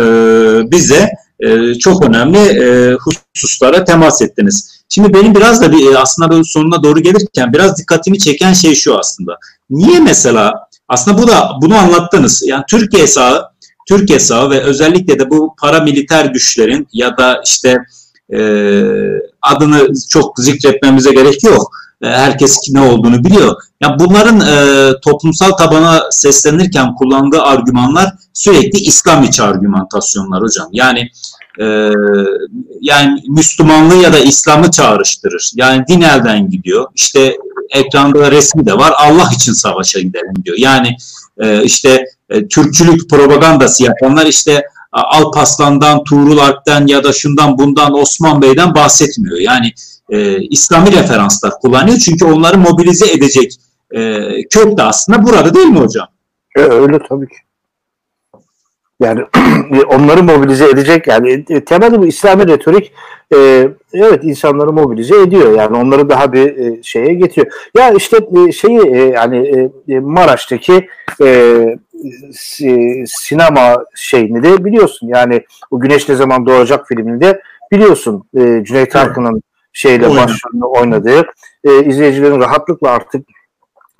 [0.70, 2.96] bize e, çok önemli e,
[3.34, 4.83] hususlara temas ettiniz.
[4.94, 8.98] Şimdi benim biraz da bir, aslında böyle sonuna doğru gelirken biraz dikkatimi çeken şey şu
[8.98, 9.36] aslında.
[9.70, 10.52] Niye mesela
[10.88, 12.42] aslında bu da bunu anlattınız.
[12.46, 13.42] Yani Türkiye sağı
[13.88, 17.78] Türkiye sağı ve özellikle de bu paramiliter güçlerin ya da işte
[18.32, 18.38] e,
[19.42, 21.72] adını çok zikretmemize gerek yok.
[22.02, 23.62] E, herkes ne olduğunu biliyor.
[23.80, 30.68] Yani bunların e, toplumsal tabana seslenirken kullandığı argümanlar sürekli İslam içi argümantasyonlar hocam.
[30.72, 31.10] Yani
[31.60, 31.90] e,
[32.80, 35.50] yani Müslümanlığı ya da İslam'ı çağrıştırır.
[35.54, 36.86] Yani din elden gidiyor.
[36.94, 37.36] İşte
[37.70, 38.92] ekranda resmi de var.
[38.96, 40.56] Allah için savaşa gidelim diyor.
[40.58, 40.96] Yani
[41.38, 44.62] e, işte e, Türkçülük propagandası yapanlar işte
[44.92, 49.38] Alpaslan'dan, Tuğrul Alp'ten ya da şundan bundan Osman Bey'den bahsetmiyor.
[49.38, 49.72] Yani
[50.10, 51.98] e, İslami referanslar kullanıyor.
[51.98, 53.52] Çünkü onları mobilize edecek
[53.90, 56.06] e, kök de aslında burada değil mi hocam?
[56.56, 57.36] E, öyle tabii ki.
[59.00, 59.24] Yani
[59.88, 62.92] onları mobilize edecek yani e, temelde bu İslami retorik
[63.34, 65.58] e, evet insanları mobilize ediyor.
[65.58, 67.52] Yani onları daha bir e, şeye getiriyor.
[67.76, 69.36] Ya işte e, şeyi e, yani
[69.88, 70.88] e, e Maraş'taki
[71.22, 71.78] e,
[73.06, 75.08] sinema şeyini de biliyorsun.
[75.08, 77.40] Yani o Güneş Ne Zaman Doğacak filminde
[77.72, 78.24] biliyorsun.
[78.36, 81.26] E, Cüneyt Arkın'ın şeyle başrolünü oynadığı.
[81.64, 83.26] E, izleyicilerin rahatlıkla artık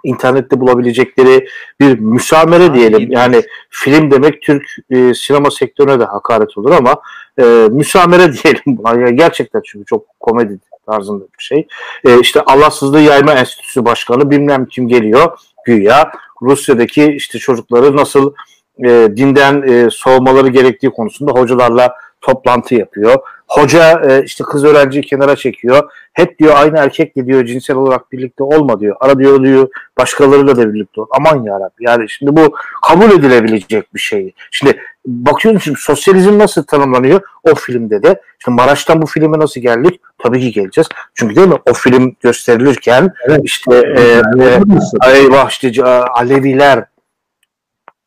[0.05, 1.49] internette bulabilecekleri
[1.81, 3.13] bir müsamere diyelim.
[3.13, 7.01] Yani film demek Türk e, sinema sektörüne de hakaret olur ama
[7.41, 9.01] e, müsamere diyelim buna.
[9.01, 11.67] Yani gerçekten çünkü çok komedi tarzında bir şey.
[12.05, 16.13] E, işte Allahsızlığı Yayma Enstitüsü Başkanı bilmem kim geliyor güya
[16.43, 18.35] Rusya'daki işte çocukları nasıl
[18.85, 23.19] e, dinden e, soğumaları gerektiği konusunda hocalarla toplantı yapıyor.
[23.49, 25.91] Hoca e, işte kız öğrenciyi kenara çekiyor.
[26.13, 28.97] Hep diyor aynı erkekle diyor cinsel olarak birlikte olma diyor.
[29.01, 31.07] Ara diyor diyor başkalarıyla da birlikte ol.
[31.11, 32.55] Aman yarabbim yani şimdi bu
[32.89, 34.35] kabul edilebilecek bir şey.
[34.51, 38.21] Şimdi bakıyorsun şimdi sosyalizm nasıl tanımlanıyor o filmde de.
[38.45, 40.01] Şimdi Maraş'tan bu filme nasıl geldik?
[40.19, 40.89] Tabii ki geleceğiz.
[41.15, 43.41] Çünkü değil mi o film gösterilirken evet.
[43.45, 44.61] işte e, e,
[45.11, 46.85] eyvah işte Aleviler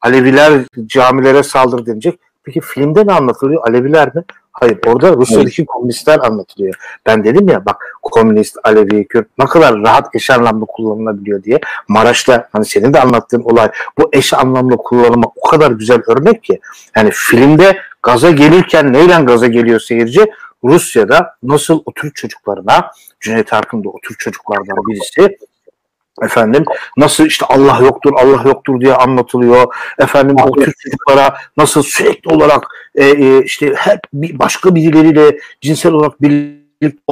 [0.01, 2.19] Aleviler camilere saldırı denecek.
[2.43, 3.67] Peki filmde ne anlatılıyor?
[3.67, 4.23] Aleviler mi?
[4.59, 5.67] Hayır orada Rusya'daki evet.
[5.67, 6.75] komünistler anlatılıyor.
[7.05, 11.59] Ben dedim ya bak komünist, Alevi, Kürt ne kadar rahat eş anlamlı kullanılabiliyor diye.
[11.87, 16.59] Maraş'ta hani senin de anlattığın olay bu eş anlamlı kullanıma o kadar güzel örnek ki.
[16.95, 20.25] Yani filmde gaza gelirken neyle gaza geliyor seyirci?
[20.63, 25.37] Rusya'da nasıl o Türk çocuklarına Cüneyt Arkın da o Türk çocuklardan birisi
[26.23, 26.65] efendim
[26.97, 32.63] nasıl işte Allah yoktur Allah yoktur diye anlatılıyor efendim o Türk çocuklara nasıl sürekli olarak
[32.95, 36.67] e, e, işte hep bir başka birileriyle cinsel olarak birlikte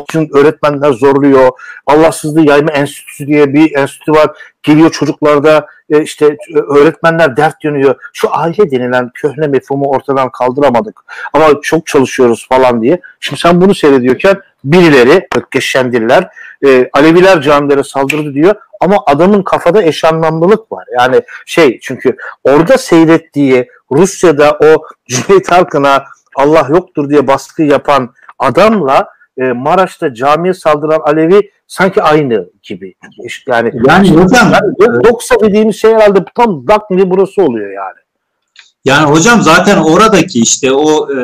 [0.09, 1.49] için öğretmenler zorluyor.
[1.87, 4.29] Allahsızlığı yayma enstitüsü diye bir enstitü var.
[4.63, 7.95] Geliyor çocuklarda e, işte e, öğretmenler dert yanıyor.
[8.13, 10.99] Şu aile denilen köhne mefhumu ortadan kaldıramadık.
[11.33, 12.99] Ama çok çalışıyoruz falan diye.
[13.19, 14.35] Şimdi sen bunu seyrediyorken
[14.65, 16.29] birileri Ökkeşendirler
[16.65, 20.85] e, Aleviler camilere saldırdı diyor ama adamın kafada eş anlamlılık var.
[20.99, 26.03] Yani şey çünkü orada seyrettiği Rusya'da o Cüneyt Arkın'a
[26.35, 32.95] Allah yoktur diye baskı yapan adamla e, Maraş'ta camiye saldıran Alevi sanki aynı gibi.
[33.47, 38.04] Yani, yani hocam yani, doksa dediğimiz şey herhalde tam Daknili burası oluyor yani.
[38.85, 41.17] Yani hocam zaten oradaki işte o e,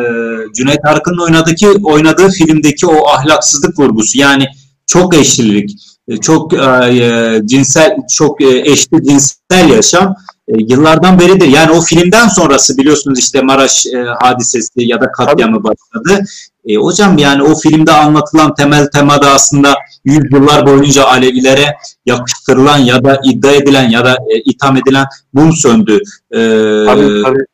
[0.54, 4.45] Cüneyt Arkın'ın oynadığı oynadığı filmdeki o ahlaksızlık vurgusu yani
[4.86, 5.71] çok eşlilik,
[6.08, 10.15] e, çok e, e, cinsel, çok e, eşli cinsel yaşam
[10.47, 11.47] e, yıllardan beridir.
[11.47, 16.26] Yani o filmden sonrası biliyorsunuz işte Maraş e, hadisesi ya da katliamı başladı.
[16.65, 23.21] E, hocam yani o filmde anlatılan temel temada aslında yüzyıllar boyunca Alevilere yakıştırılan ya da
[23.26, 26.00] iddia edilen ya da e, itham edilen mum söndü.
[26.32, 26.39] E,
[26.86, 27.45] tabii, tabii.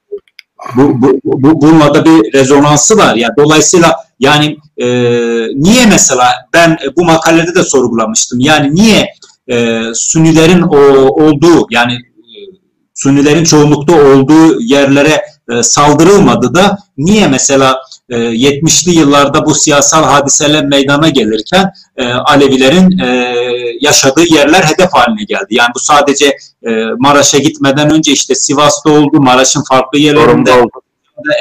[0.76, 3.16] Bu, bu, bu, bununla da bir rezonansı var.
[3.16, 4.88] Yani dolayısıyla yani e,
[5.56, 8.40] niye mesela ben bu makalede de sorgulamıştım.
[8.40, 9.08] Yani niye
[9.48, 10.78] e, Sünnilerin o,
[11.24, 12.30] olduğu yani e,
[12.94, 20.66] Sünnilerin çoğunlukta olduğu yerlere e, saldırılmadı da niye mesela e, 70'li yıllarda bu siyasal hadiseler
[20.66, 23.36] meydana gelirken e, Alevilerin e,
[23.82, 25.48] yaşadığı yerler hedef haline geldi.
[25.50, 30.82] Yani bu sadece e, Maraş'a gitmeden önce işte Sivas'ta oldu, Maraş'ın farklı yerlerinde oldu.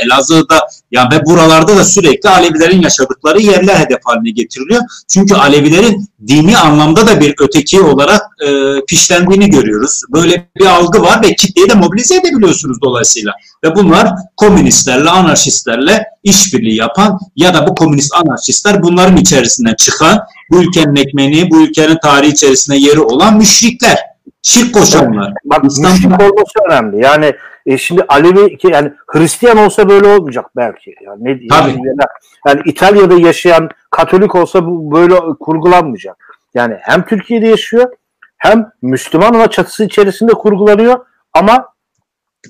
[0.04, 4.82] Elazığ'da yani ve buralarda da sürekli Alevilerin yaşadıkları yerler hedef haline getiriliyor.
[5.08, 8.48] Çünkü Alevilerin dini anlamda da bir öteki olarak e,
[8.88, 10.02] pişlendiğini görüyoruz.
[10.14, 13.32] Böyle bir algı var ve kitleyi de mobilize edebiliyorsunuz dolayısıyla.
[13.64, 20.62] Ve bunlar komünistlerle, anarşistlerle işbirliği yapan ya da bu komünist anarşistler bunların içerisinden çıkan bu
[20.62, 23.98] ülkenin ekmeğini, bu ülkenin tarihi içerisinde yeri olan müşrikler.
[24.42, 25.32] Şirk koşanlar.
[25.44, 27.04] Bak müşrik olması önemli.
[27.04, 27.32] Yani
[27.66, 30.94] e, şimdi Alevi yani Hristiyan olsa böyle olmayacak belki.
[31.00, 31.70] Yani ne Tabii.
[31.70, 31.98] Yani,
[32.46, 36.16] yani İtalya'da yaşayan Katolik olsa bu böyle kurgulanmayacak.
[36.54, 37.92] Yani hem Türkiye'de yaşıyor
[38.36, 41.68] hem Müslüman ama çatısı içerisinde kurgulanıyor ama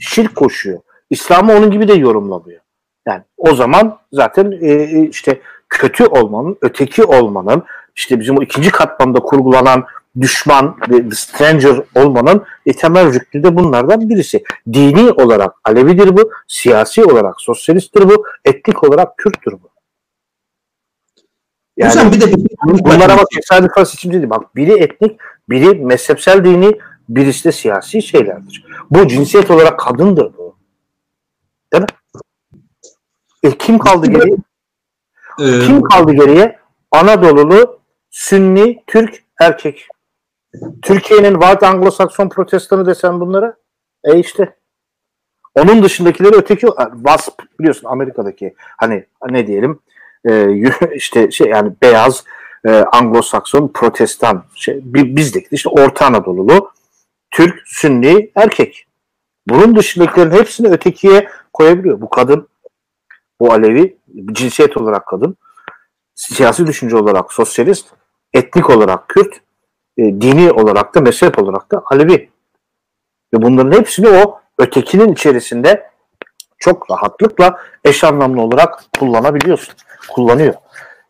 [0.00, 0.80] şirk koşuyor.
[1.10, 2.60] İslam'ı onun gibi de yorumlamıyor.
[3.06, 7.62] Yani o zaman zaten e, e işte kötü olmanın, öteki olmanın,
[7.96, 9.84] işte bizim o ikinci katmanda kurgulanan
[10.20, 14.44] düşman ve stranger olmanın e, temel rüknü de bunlardan birisi.
[14.72, 19.70] Dini olarak Alevidir bu, siyasi olarak sosyalisttir bu, etnik olarak Kürttür bu.
[21.76, 24.30] Yani Hocam bir de bir, bunlara bak tesadüfen seçim değil.
[24.30, 28.64] Bak biri etnik, biri mezhepsel dini, birisi de siyasi şeylerdir.
[28.90, 30.56] Bu cinsiyet olarak kadındır bu.
[31.72, 31.88] Değil mi?
[33.42, 34.36] E, kim kaldı geriye?
[35.40, 36.58] Ee, kim kaldı geriye?
[36.90, 37.78] Anadolu'lu,
[38.10, 39.88] Sünni, Türk, erkek.
[40.82, 43.56] Türkiye'nin White Anglo-Sakson protestanı desen bunlara
[44.04, 44.56] e işte
[45.54, 49.80] onun dışındakileri öteki WASP biliyorsun Amerika'daki hani ne diyelim
[50.24, 50.46] e,
[50.94, 52.24] işte şey yani beyaz
[52.64, 56.70] e, Anglo-Sakson protestan şey bizdeki işte Orta Anadolu'lu
[57.30, 58.86] Türk Sünni erkek.
[59.48, 62.00] Bunun dışındakilerin hepsini ötekiye koyabiliyor.
[62.00, 62.48] Bu kadın,
[63.40, 63.96] bu Alevi,
[64.32, 65.36] cinsiyet olarak kadın,
[66.14, 67.86] siyasi düşünce olarak sosyalist,
[68.32, 69.40] etnik olarak Kürt,
[69.98, 72.30] e, dini olarak da mezhep olarak da Alevi.
[73.34, 75.90] Ve bunların hepsini o ötekinin içerisinde
[76.58, 79.74] çok rahatlıkla eş anlamlı olarak kullanabiliyorsun.
[80.08, 80.54] Kullanıyor.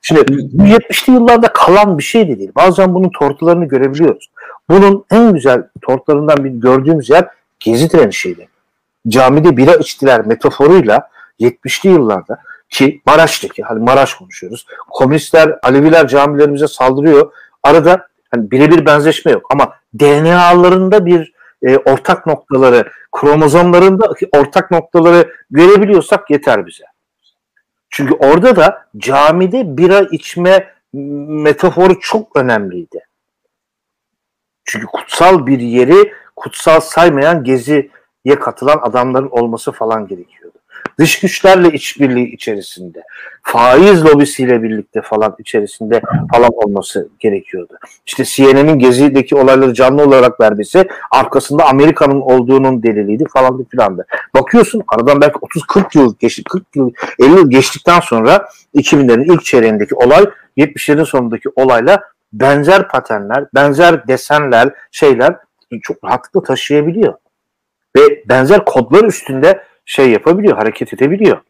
[0.03, 2.53] Şimdi bu 70'li yıllarda kalan bir şey de değil.
[2.57, 4.31] Bazen bunun tortularını görebiliyoruz.
[4.71, 7.29] Bunun en güzel tortlarından bir gördüğümüz yer
[7.61, 8.49] Gezi direnişiydi.
[9.09, 11.09] Camide bira içtiler metaforuyla
[11.41, 14.67] 70'li yıllarda ki Maraş'taki hani Maraş konuşuyoruz.
[14.91, 17.33] Komünistler, Aleviler camilerimize saldırıyor.
[17.63, 26.31] Arada hani birebir benzeşme yok ama DNA'larında bir e, ortak noktaları, kromozomlarında ortak noktaları görebiliyorsak
[26.31, 26.85] yeter bize.
[27.91, 30.75] Çünkü orada da camide bira içme
[31.43, 33.07] metaforu çok önemliydi.
[34.65, 37.91] Çünkü kutsal bir yeri kutsal saymayan geziye
[38.41, 40.56] katılan adamların olması falan gerekiyordu.
[40.99, 43.03] Dış güçlerle işbirliği içerisinde,
[43.43, 46.01] faiz lobisiyle birlikte falan içerisinde
[46.33, 47.79] falan olması gerekiyordu.
[48.07, 54.05] İşte CNN'in Gezi'deki olayları canlı olarak vermesi arkasında Amerika'nın olduğunun deliliydi falan filan da.
[54.35, 59.95] Bakıyorsun aradan belki 30-40 yıl geçti, 40 yıl, 50 yıl geçtikten sonra 2000'lerin ilk çeyreğindeki
[59.95, 60.25] olay
[60.57, 62.01] 70'lerin sonundaki olayla
[62.33, 65.37] benzer paternler, benzer desenler, şeyler
[65.83, 67.15] çok rahatlıkla taşıyabiliyor.
[67.97, 71.41] Ve benzer kodlar üstünde şey yapabiliyor, hareket edebiliyor.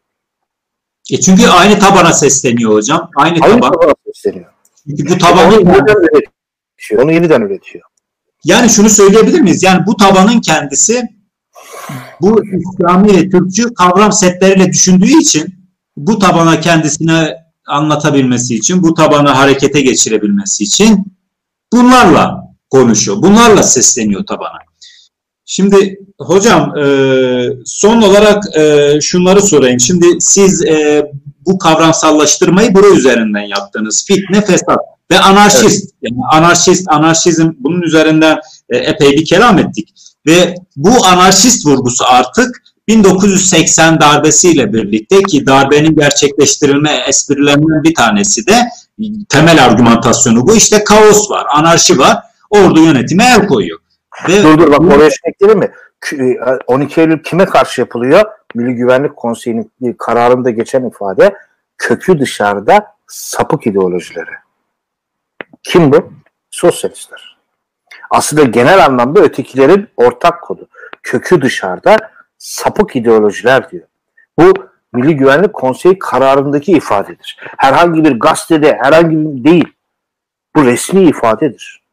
[1.12, 3.10] E çünkü aynı tabana sesleniyor hocam.
[3.16, 3.72] Aynı, aynı taban.
[3.72, 4.52] tabana sesleniyor.
[4.88, 7.02] Çünkü bu tabanı onu yeniden üretiyor.
[7.02, 7.84] Onu yeniden üretiyor.
[8.44, 9.62] Yani şunu söyleyebilir miyiz?
[9.62, 11.02] Yani bu tabanın kendisi
[12.20, 15.54] bu İslami Türkçü kavram setleriyle düşündüğü için
[15.96, 21.04] bu tabana kendisine anlatabilmesi için, bu tabanı harekete geçirebilmesi için
[21.72, 23.22] bunlarla konuşuyor.
[23.22, 24.58] Bunlarla sesleniyor tabana.
[25.48, 26.84] Şimdi hocam e,
[27.64, 29.80] son olarak e, şunları sorayım.
[29.80, 31.06] Şimdi siz e,
[31.46, 34.04] bu kavramsallaştırmayı bura üzerinden yaptınız.
[34.06, 34.78] Fitne, fesat
[35.10, 35.84] ve anarşist.
[35.84, 35.92] Evet.
[36.02, 38.38] Yani anarşist, anarşizm bunun üzerinden
[38.70, 39.88] epey bir kelam ettik.
[40.26, 48.68] Ve bu anarşist vurgusu artık 1980 darbesiyle birlikte ki darbenin gerçekleştirilme esprilerinden bir tanesi de
[49.28, 50.56] temel argümantasyonu bu.
[50.56, 52.18] işte kaos var, anarşi var.
[52.50, 53.78] Ordu yönetime el koyuyor.
[54.28, 55.72] Ve dur dur bak oraya şey mi?
[56.66, 58.24] 12 Eylül kime karşı yapılıyor?
[58.54, 61.34] Milli Güvenlik Konseyi'nin kararında geçen ifade
[61.78, 64.30] kökü dışarıda sapık ideolojileri.
[65.62, 66.12] Kim bu?
[66.50, 67.36] Sosyalistler.
[68.10, 70.68] Aslında genel anlamda ötekilerin ortak kodu.
[71.02, 71.96] Kökü dışarıda
[72.38, 73.86] sapık ideolojiler diyor.
[74.38, 74.52] Bu
[74.92, 77.38] Milli Güvenlik Konseyi kararındaki ifadedir.
[77.56, 79.72] Herhangi bir gazetede herhangi bir değil.
[80.56, 81.85] Bu resmi ifadedir.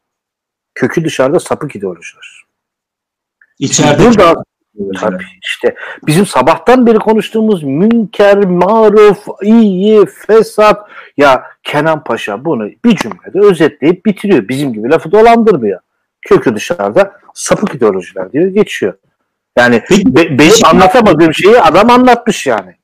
[0.76, 2.44] Kökü dışarıda sapık ideolojiler.
[3.60, 4.44] İçeride burada
[5.00, 5.76] tabii işte
[6.08, 14.06] bizim sabahtan beri konuştuğumuz münker, maruf, iyi, fesat ya Kenan Paşa bunu bir cümlede özetleyip
[14.06, 14.48] bitiriyor.
[14.48, 15.80] Bizim gibi lafı dolandırmıyor.
[16.22, 18.94] Kökü dışarıda sapık ideolojiler diyor geçiyor.
[19.58, 22.76] Yani Peki, be, benim şey, anlatamadığım şeyi adam anlatmış yani.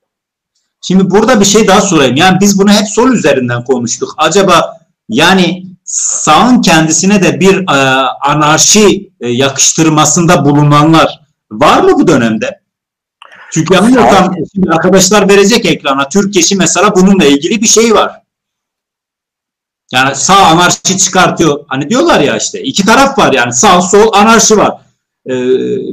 [0.81, 2.15] Şimdi burada bir şey daha sorayım.
[2.15, 4.13] Yani biz bunu hep sol üzerinden konuştuk.
[4.17, 4.77] Acaba
[5.09, 7.77] yani sağın kendisine de bir e,
[8.21, 11.19] anarşi e, yakıştırmasında bulunanlar
[11.51, 12.61] var mı bu dönemde?
[13.51, 14.35] Çünkü yanılmıyorsam
[14.69, 16.09] arkadaşlar verecek ekrana.
[16.09, 18.21] Türkiye'si mesela bununla ilgili bir şey var.
[19.91, 21.65] Yani sağ anarşi çıkartıyor.
[21.67, 24.71] Hani diyorlar ya işte iki taraf var yani sağ sol anarşi var.
[25.25, 25.35] Ee,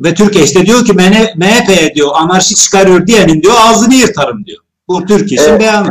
[0.04, 0.92] ve Türkiye işte diyor ki
[1.36, 4.58] MHP diyor anarşi çıkarıyor diyenin diyor ağzını yırtarım diyor.
[4.88, 5.60] Bu Türkiye'nin evet.
[5.60, 5.90] beyanı.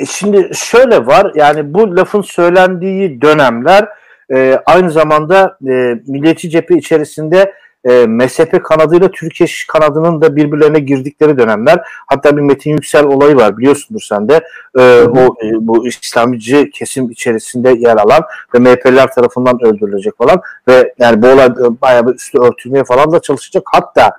[0.00, 3.88] E şimdi şöyle var yani bu lafın söylendiği dönemler
[4.34, 5.72] e, aynı zamanda e,
[6.06, 11.80] milliyetçi cephe içerisinde e, MSP kanadıyla Türkiye kanadının da birbirlerine girdikleri dönemler.
[12.06, 14.40] Hatta bir Metin Yüksel olayı var biliyorsundur sen de.
[14.78, 18.22] E, o e, bu İslamcı kesim içerisinde yer alan
[18.54, 23.12] ve MHP'ler tarafından öldürülecek falan ve yani bu olay e, bayağı bir üstü örtülmeye falan
[23.12, 23.62] da çalışacak.
[23.72, 24.10] Hatta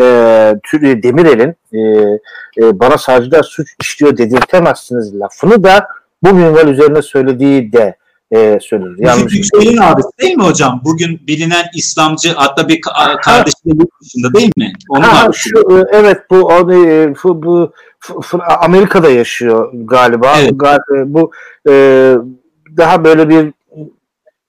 [0.00, 0.02] e,
[0.82, 1.78] Demirel'in e,
[2.62, 5.86] e, bana sadece suç işliyor dedirtemezsiniz lafını da
[6.22, 7.96] bu minval üzerine söylediği de
[8.32, 8.98] e, söylenir.
[8.98, 10.80] Yanlış Yüksel'in abisi değil mi hocam?
[10.84, 12.80] Bugün bilinen İslamcı hatta bir
[13.22, 14.72] kardeşinin dışında değil mi?
[14.88, 17.72] Onu ha, şu, e, evet bu, e, bu, bu
[18.60, 20.32] Amerika'da yaşıyor galiba.
[20.40, 20.52] Evet.
[20.54, 21.30] Galiba, bu
[21.68, 22.14] e,
[22.76, 23.52] daha böyle bir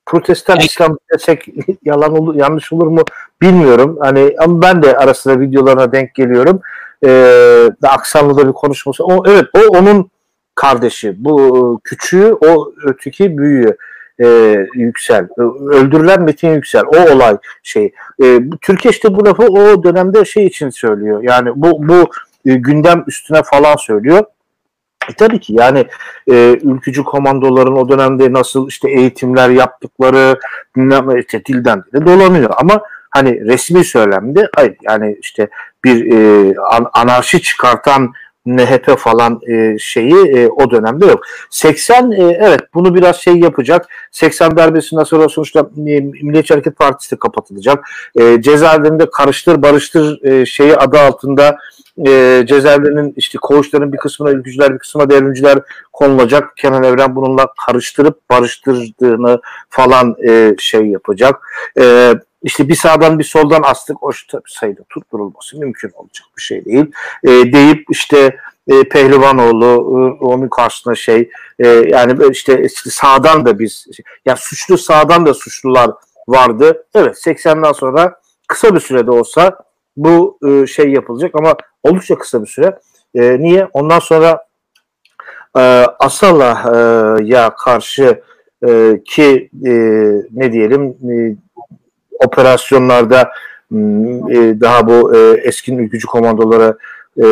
[0.06, 0.70] protestan evet.
[0.70, 1.46] İslam desek
[1.84, 3.04] yalan olur, yanlış olur mu
[3.42, 3.98] bilmiyorum.
[4.02, 6.62] Hani ama ben de arasında videolarına denk geliyorum.
[7.06, 9.04] Ee, aksanlı bir konuşması.
[9.04, 10.12] O, evet o onun
[10.60, 11.13] kardeşi.
[11.17, 13.77] Bu e, küçüğü o öteki büyüğü
[14.21, 15.27] e, Yüksel.
[15.71, 16.83] Öldürülen Metin Yüksel.
[16.85, 17.93] O olay şey.
[18.23, 21.23] E, Türkiye işte bu lafı o dönemde şey için söylüyor.
[21.23, 22.10] Yani bu bu
[22.45, 24.23] e, gündem üstüne falan söylüyor.
[25.10, 25.85] E tabii ki yani
[26.31, 30.39] e, ülkücü komandoların o dönemde nasıl işte eğitimler yaptıkları
[31.19, 35.49] işte dilden dile dolanıyor ama hani resmi söylemde hayır yani işte
[35.83, 36.53] bir e,
[36.93, 38.13] anarşi çıkartan
[38.46, 41.23] MHP falan e, şeyi e, o dönemde yok.
[41.50, 43.87] 80 e, evet bunu biraz şey yapacak.
[44.12, 47.90] 80 darbesinden sonra sonuçta e, Milliyetçi Hareket Partisi kapatılacak.
[48.19, 51.58] E, cezaevlerinde karıştır barıştır e, şeyi adı altında
[52.08, 55.60] e, cezaevlerinin işte koğuşların bir kısmına ülkücüler bir kısmına devrimciler
[55.94, 56.58] konulacak.
[56.58, 61.35] Kenan Evren bununla karıştırıp barıştırdığını falan e, şey yapacak.
[61.79, 62.13] E,
[62.44, 64.12] işte bir sağdan bir soldan astık o
[64.48, 66.85] sayıda tutturulması mümkün olacak bir şey değil.
[67.23, 68.37] E, deyip işte
[68.67, 71.29] e, Pehlivanoğlu e, onun karşısına şey
[71.60, 73.87] e, yani işte sağdan da biz
[74.25, 75.92] ya suçlu sağdan da suçlular
[76.27, 76.85] vardı.
[76.96, 79.58] Evet 80'den sonra kısa bir sürede olsa
[79.98, 82.79] bu e, şey yapılacak ama oldukça kısa bir süre.
[83.15, 83.67] E, niye?
[83.73, 84.46] Ondan sonra
[85.58, 85.62] e,
[86.00, 88.21] Asala'ya e, karşı
[88.67, 89.71] e, ki e,
[90.31, 91.35] ne diyelim e,
[92.26, 93.32] operasyonlarda
[93.70, 96.78] hmm, e, daha bu e, eski ülkücü komandolara
[97.17, 97.26] e,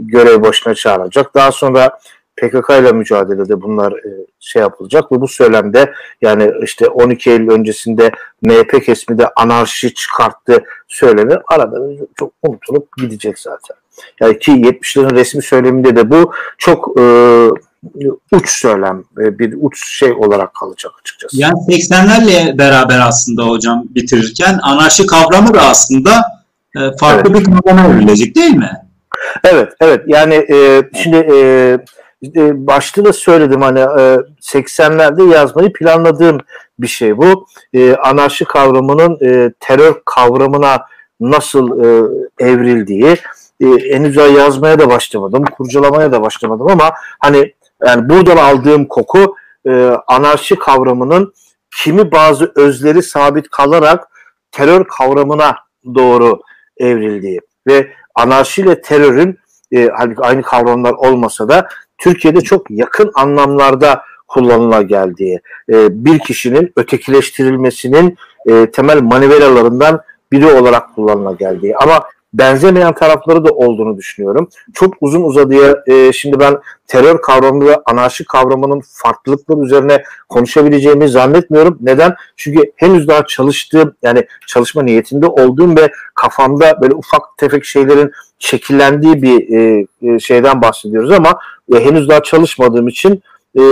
[0.00, 1.34] görev başına çağrılacak.
[1.34, 1.98] Daha sonra
[2.36, 3.94] PKK ile mücadelede bunlar
[4.40, 5.92] şey yapılacak ve bu söylemde
[6.22, 8.10] yani işte 12 Eylül öncesinde
[8.42, 11.80] MHP kesimi de anarşi çıkarttı söylemi arada
[12.16, 13.76] çok unutulup gidecek zaten.
[14.20, 17.02] Yani ki 70'lerin resmi söyleminde de bu çok e,
[18.32, 21.40] uç söylem, bir uç şey olarak kalacak açıkçası.
[21.40, 26.24] Yani 80'lerle beraber aslında hocam bitirirken anarşi kavramı da aslında
[26.76, 27.40] e, farklı evet.
[27.40, 28.70] bir kavrama evrilecek değil mi?
[29.44, 30.02] Evet, evet.
[30.06, 31.36] Yani e, şimdi e,
[32.36, 36.38] e, başta da söyledim hani e, 80'lerde yazmayı planladığım
[36.78, 37.46] bir şey bu.
[37.74, 40.82] E, anarşi kavramının e, terör kavramına
[41.20, 42.04] nasıl e,
[42.44, 43.16] evrildiği,
[43.60, 47.54] e, henüz yazmaya da başlamadım, kurcalamaya da başlamadım ama hani
[47.86, 51.34] yani buradan aldığım koku e, anarşi kavramının
[51.76, 54.08] kimi bazı özleri sabit kalarak
[54.50, 55.56] terör kavramına
[55.94, 56.40] doğru
[56.76, 59.38] evrildiği ve anarşi ile terörün
[59.72, 61.68] e, halbuki aynı kavramlar olmasa da
[61.98, 65.40] Türkiye'de çok yakın anlamlarda kullanıla geldiği,
[65.72, 70.00] e, bir kişinin ötekileştirilmesinin e, temel manevralarından
[70.32, 71.76] biri olarak kullanıla geldiği.
[71.76, 72.04] Ama
[72.34, 74.48] benzemeyen tarafları da olduğunu düşünüyorum.
[74.74, 76.56] Çok uzun uzadıya e, şimdi ben
[76.86, 81.78] terör kavramı ve anarşi kavramının farklılıkları üzerine konuşabileceğimi zannetmiyorum.
[81.80, 82.14] Neden?
[82.36, 89.22] Çünkü henüz daha çalıştığım yani çalışma niyetinde olduğum ve kafamda böyle ufak tefek şeylerin şekillendiği
[89.22, 91.38] bir e, e, şeyden bahsediyoruz ama
[91.74, 93.22] e, henüz daha çalışmadığım için
[93.56, 93.62] e,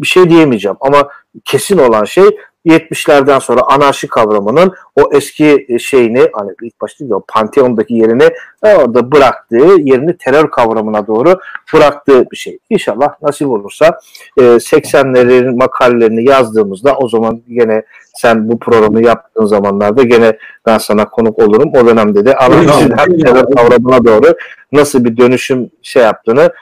[0.00, 0.76] bir şey diyemeyeceğim.
[0.80, 1.08] Ama
[1.44, 2.24] kesin olan şey
[2.66, 8.28] 70'lerden sonra anarşi kavramının o eski e, şeyini hani ilk başta o Pantheon'daki yerini
[8.62, 11.38] e, orada bıraktığı yerini terör kavramına doğru
[11.74, 12.58] bıraktığı bir şey.
[12.70, 13.98] İnşallah nasip olursa
[14.38, 17.82] 80'lerin e, makalelerini yazdığımızda o zaman gene
[18.14, 20.36] sen bu programı yaptığın zamanlarda gene
[20.66, 21.70] ben sana konuk olurum.
[21.74, 24.34] O dönemde de anarşiden terör kavramına doğru
[24.72, 26.52] nasıl bir dönüşüm şey yaptığını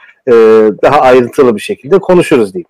[0.83, 2.67] daha ayrıntılı bir şekilde konuşuruz diyeyim.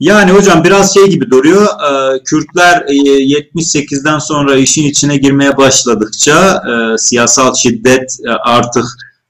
[0.00, 1.66] Yani hocam biraz şey gibi duruyor.
[1.66, 8.84] E, Kürtler 78'den e, sonra işin içine girmeye başladıkça e, siyasal şiddet artık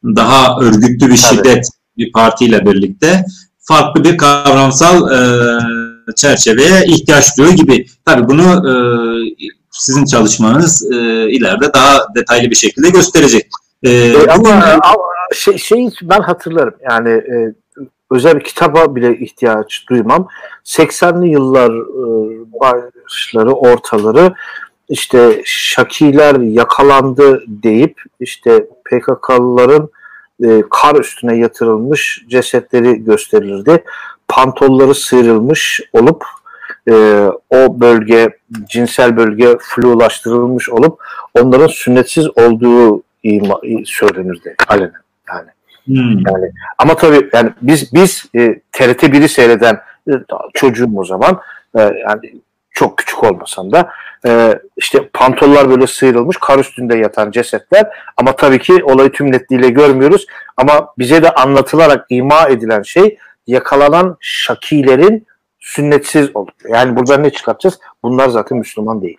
[0.04, 3.24] daha örgütlü bir şiddet bir partiyle birlikte
[3.60, 5.08] farklı bir kavramsal
[6.16, 7.86] çerçeveye ihtiyaç duyuyor gibi.
[8.04, 8.62] Tabii bunu
[9.70, 10.82] sizin çalışmanız
[11.30, 13.46] ileride daha detaylı bir şekilde gösterecek.
[14.82, 15.00] ama
[15.34, 17.22] şey, şey ben hatırlarım yani
[18.14, 20.28] özel bir kitaba bile ihtiyaç duymam.
[20.64, 22.06] 80'li yıllar e,
[22.60, 24.34] başları, ortaları
[24.88, 29.88] işte Şakiler yakalandı deyip işte PKK'lıların
[30.44, 33.84] e, kar üstüne yatırılmış cesetleri gösterilirdi.
[34.28, 36.24] Pantolları sıyrılmış olup
[36.88, 38.28] e, o bölge,
[38.68, 41.02] cinsel bölge flulaştırılmış olup
[41.34, 45.02] onların sünnetsiz olduğu ima, söylenirdi alenen.
[45.28, 45.53] Yani
[45.86, 46.18] Hmm.
[46.26, 50.12] Yani ama tabii yani biz biz e, TRT 1'i seyreden e,
[50.54, 51.40] çocuğum o zaman
[51.78, 52.34] e, yani
[52.70, 53.90] çok küçük olmasam da
[54.26, 59.68] e, işte pantollar böyle sıyrılmış kar üstünde yatan cesetler ama tabii ki olayı tüm netliğiyle
[59.68, 60.26] görmüyoruz
[60.56, 65.26] ama bize de anlatılarak ima edilen şey yakalanan şakilerin
[65.60, 66.52] sünnetsiz olduğu.
[66.68, 67.78] Yani buradan ne çıkartacağız?
[68.02, 69.18] Bunlar zaten Müslüman değil.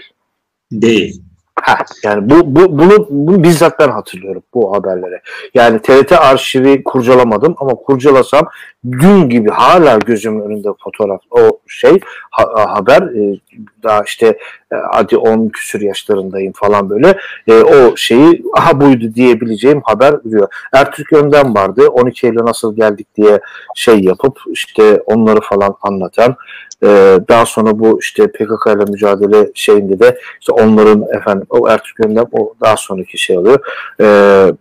[0.72, 1.22] Değil.
[1.66, 5.22] Ha, yani bu, bu bunu, bunu bizzat ben hatırlıyorum bu haberlere.
[5.54, 8.50] Yani TRT arşivi kurcalamadım ama kurcalasam
[8.92, 12.00] dün gibi hala gözümün önünde fotoğraf o şey
[12.32, 13.40] ha, haber e,
[13.84, 14.28] daha işte
[14.72, 20.48] e, hadi 10 küsür yaşlarındayım falan böyle e, o şeyi aha buydu diyebileceğim haber diyor.
[20.74, 23.40] Ertürk Önden vardı 12 Eylül nasıl geldik diye
[23.76, 26.36] şey yapıp işte onları falan anlatan
[26.84, 32.06] ee, daha sonra bu işte PKK ile mücadele şeyinde de işte onların efendim o Ertürk
[32.06, 33.60] Öndem o daha sonraki şey oluyor.
[34.02, 34.54] Ee,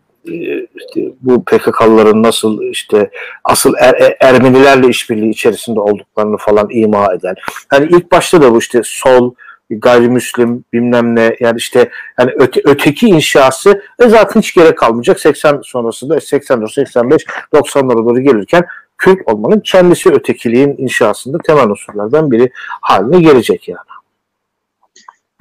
[0.74, 3.10] işte bu PKK'lıların nasıl işte
[3.44, 7.34] asıl er, er, Ermenilerle işbirliği içerisinde olduklarını falan ima eden.
[7.68, 9.34] Hani ilk başta da bu işte sol
[9.70, 15.60] gayrimüslim bilmem ne yani işte yani öte, öteki inşası e zaten hiç gerek kalmayacak 80
[15.64, 17.22] sonrasında 84 85
[17.52, 18.66] 90'lara doğru gelirken
[18.98, 22.50] Kürt olmanın kendisi ötekiliğin inşasında temel unsurlardan biri
[22.80, 23.78] haline gelecek yani.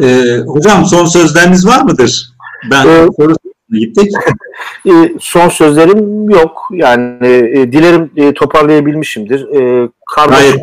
[0.03, 2.33] Ee, hocam son sözleriniz var mıdır?
[2.71, 3.07] Ben ee,
[3.79, 4.11] gittik.
[4.85, 6.67] e, son sözlerim yok.
[6.71, 9.47] Yani e, dilerim e, toparlayabilmişimdir.
[9.55, 10.61] E, Kardeşim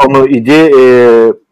[0.00, 0.72] konu idi.
[0.78, 0.82] E,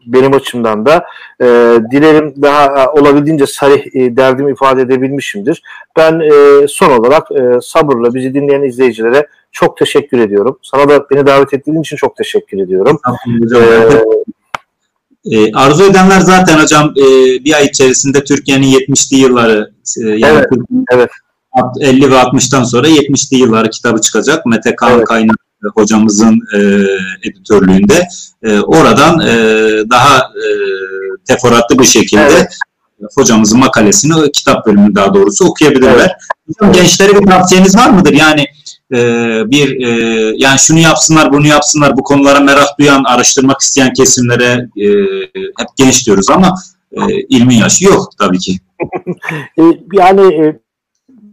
[0.07, 1.05] benim açımdan da
[1.41, 1.47] e,
[1.91, 5.63] dilerim daha e, olabildiğince sarih e, derdimi ifade edebilmişimdir.
[5.97, 10.59] Ben e, son olarak e, sabırla bizi dinleyen izleyicilere çok teşekkür ediyorum.
[10.63, 12.99] Sana da beni davet ettiğin için çok teşekkür ediyorum.
[13.57, 14.05] Ee,
[15.55, 17.05] arzu edenler zaten hocam e,
[17.45, 19.71] bir ay içerisinde Türkiye'nin 70'li yılları
[20.03, 20.47] e, yani evet,
[20.93, 21.11] evet.
[21.81, 24.47] 50 ve 60'tan sonra 70'li yılları kitabı çıkacak.
[24.47, 25.05] Mete Kaan evet.
[25.05, 25.37] Kaynak
[25.75, 26.59] hocamızın e,
[27.29, 28.09] editörlüğünde.
[28.43, 29.35] E, oradan e,
[29.91, 30.45] daha e,
[31.25, 32.57] teferruatlı bir şekilde evet.
[33.15, 36.17] hocamızın makalesini, kitap bölümünü daha doğrusu okuyabilirler.
[36.63, 36.75] Evet.
[36.75, 38.13] Gençlere bir tavsiyeniz var mıdır?
[38.13, 38.47] Yani
[38.93, 38.99] e,
[39.51, 39.91] bir e,
[40.37, 44.87] yani şunu yapsınlar, bunu yapsınlar, bu konulara merak duyan, araştırmak isteyen kesimlere e,
[45.35, 46.55] hep genç diyoruz ama
[46.93, 48.57] e, ilmin yaşı yok tabii ki.
[49.59, 49.63] E,
[49.93, 50.61] yani e,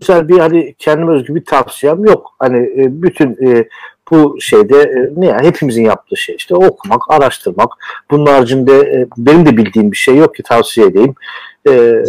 [0.02, 2.36] güzel bir hani kendime özgü bir tavsiyem yok.
[2.40, 3.68] Hani e, bütün e,
[4.12, 7.70] bu şeyde e, ne yani hepimizin yaptığı şey işte okumak, araştırmak.
[8.12, 11.16] Bunun haricinde e, benim de bildiğim bir şey yok ki tavsiye edeyim.
[11.70, 11.72] E,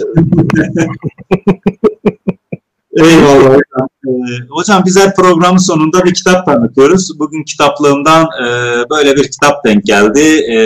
[2.99, 3.89] Eyvallah hocam.
[4.07, 4.11] Ee,
[4.51, 7.19] hocam biz her programın sonunda bir kitap tanıtıyoruz.
[7.19, 8.47] Bugün kitaplığımdan e,
[8.91, 10.21] böyle bir kitap denk geldi.
[10.21, 10.59] E,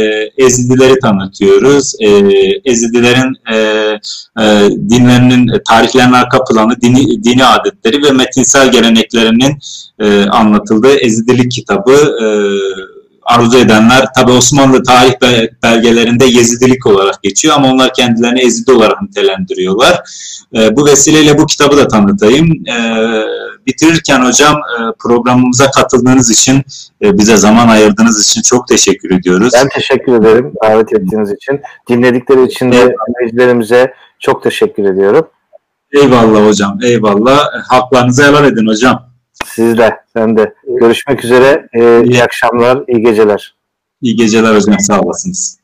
[0.45, 1.95] Ezidileri tanıtıyoruz.
[2.01, 2.09] E,
[2.64, 3.37] Ezidilerin
[4.91, 9.59] dinlerinin, tarihlerinin arka planı, dini, dini adetleri ve metinsel geleneklerinin
[10.30, 12.26] anlatıldığı Ezidilik kitabı e,
[13.22, 15.12] arzu edenler tabi Osmanlı tarih
[15.62, 20.00] belgelerinde Yezidilik olarak geçiyor ama onlar kendilerini Ezidi olarak nitelendiriyorlar.
[20.56, 22.66] E, bu vesileyle bu kitabı da tanıtayım.
[22.68, 22.76] E,
[23.66, 26.62] bitirirken hocam e, programımıza katıldığınız için
[27.02, 29.50] e, bize zaman ayırdığınız için çok teşekkür ediyoruz.
[29.54, 31.60] Ben teşekkür ederim davet ettiğiniz için.
[31.88, 35.28] Dinledikleri için de dinleyicilerimize çok teşekkür ediyorum.
[35.92, 37.48] Eyvallah hocam eyvallah.
[37.68, 39.11] Haklarınızı helal edin hocam.
[39.55, 40.55] Siz de, sen de.
[40.80, 41.68] Görüşmek üzere.
[41.72, 43.57] Ee, iyi akşamlar, iyi geceler.
[44.00, 45.61] İyi geceler hocam, sağ olasınız.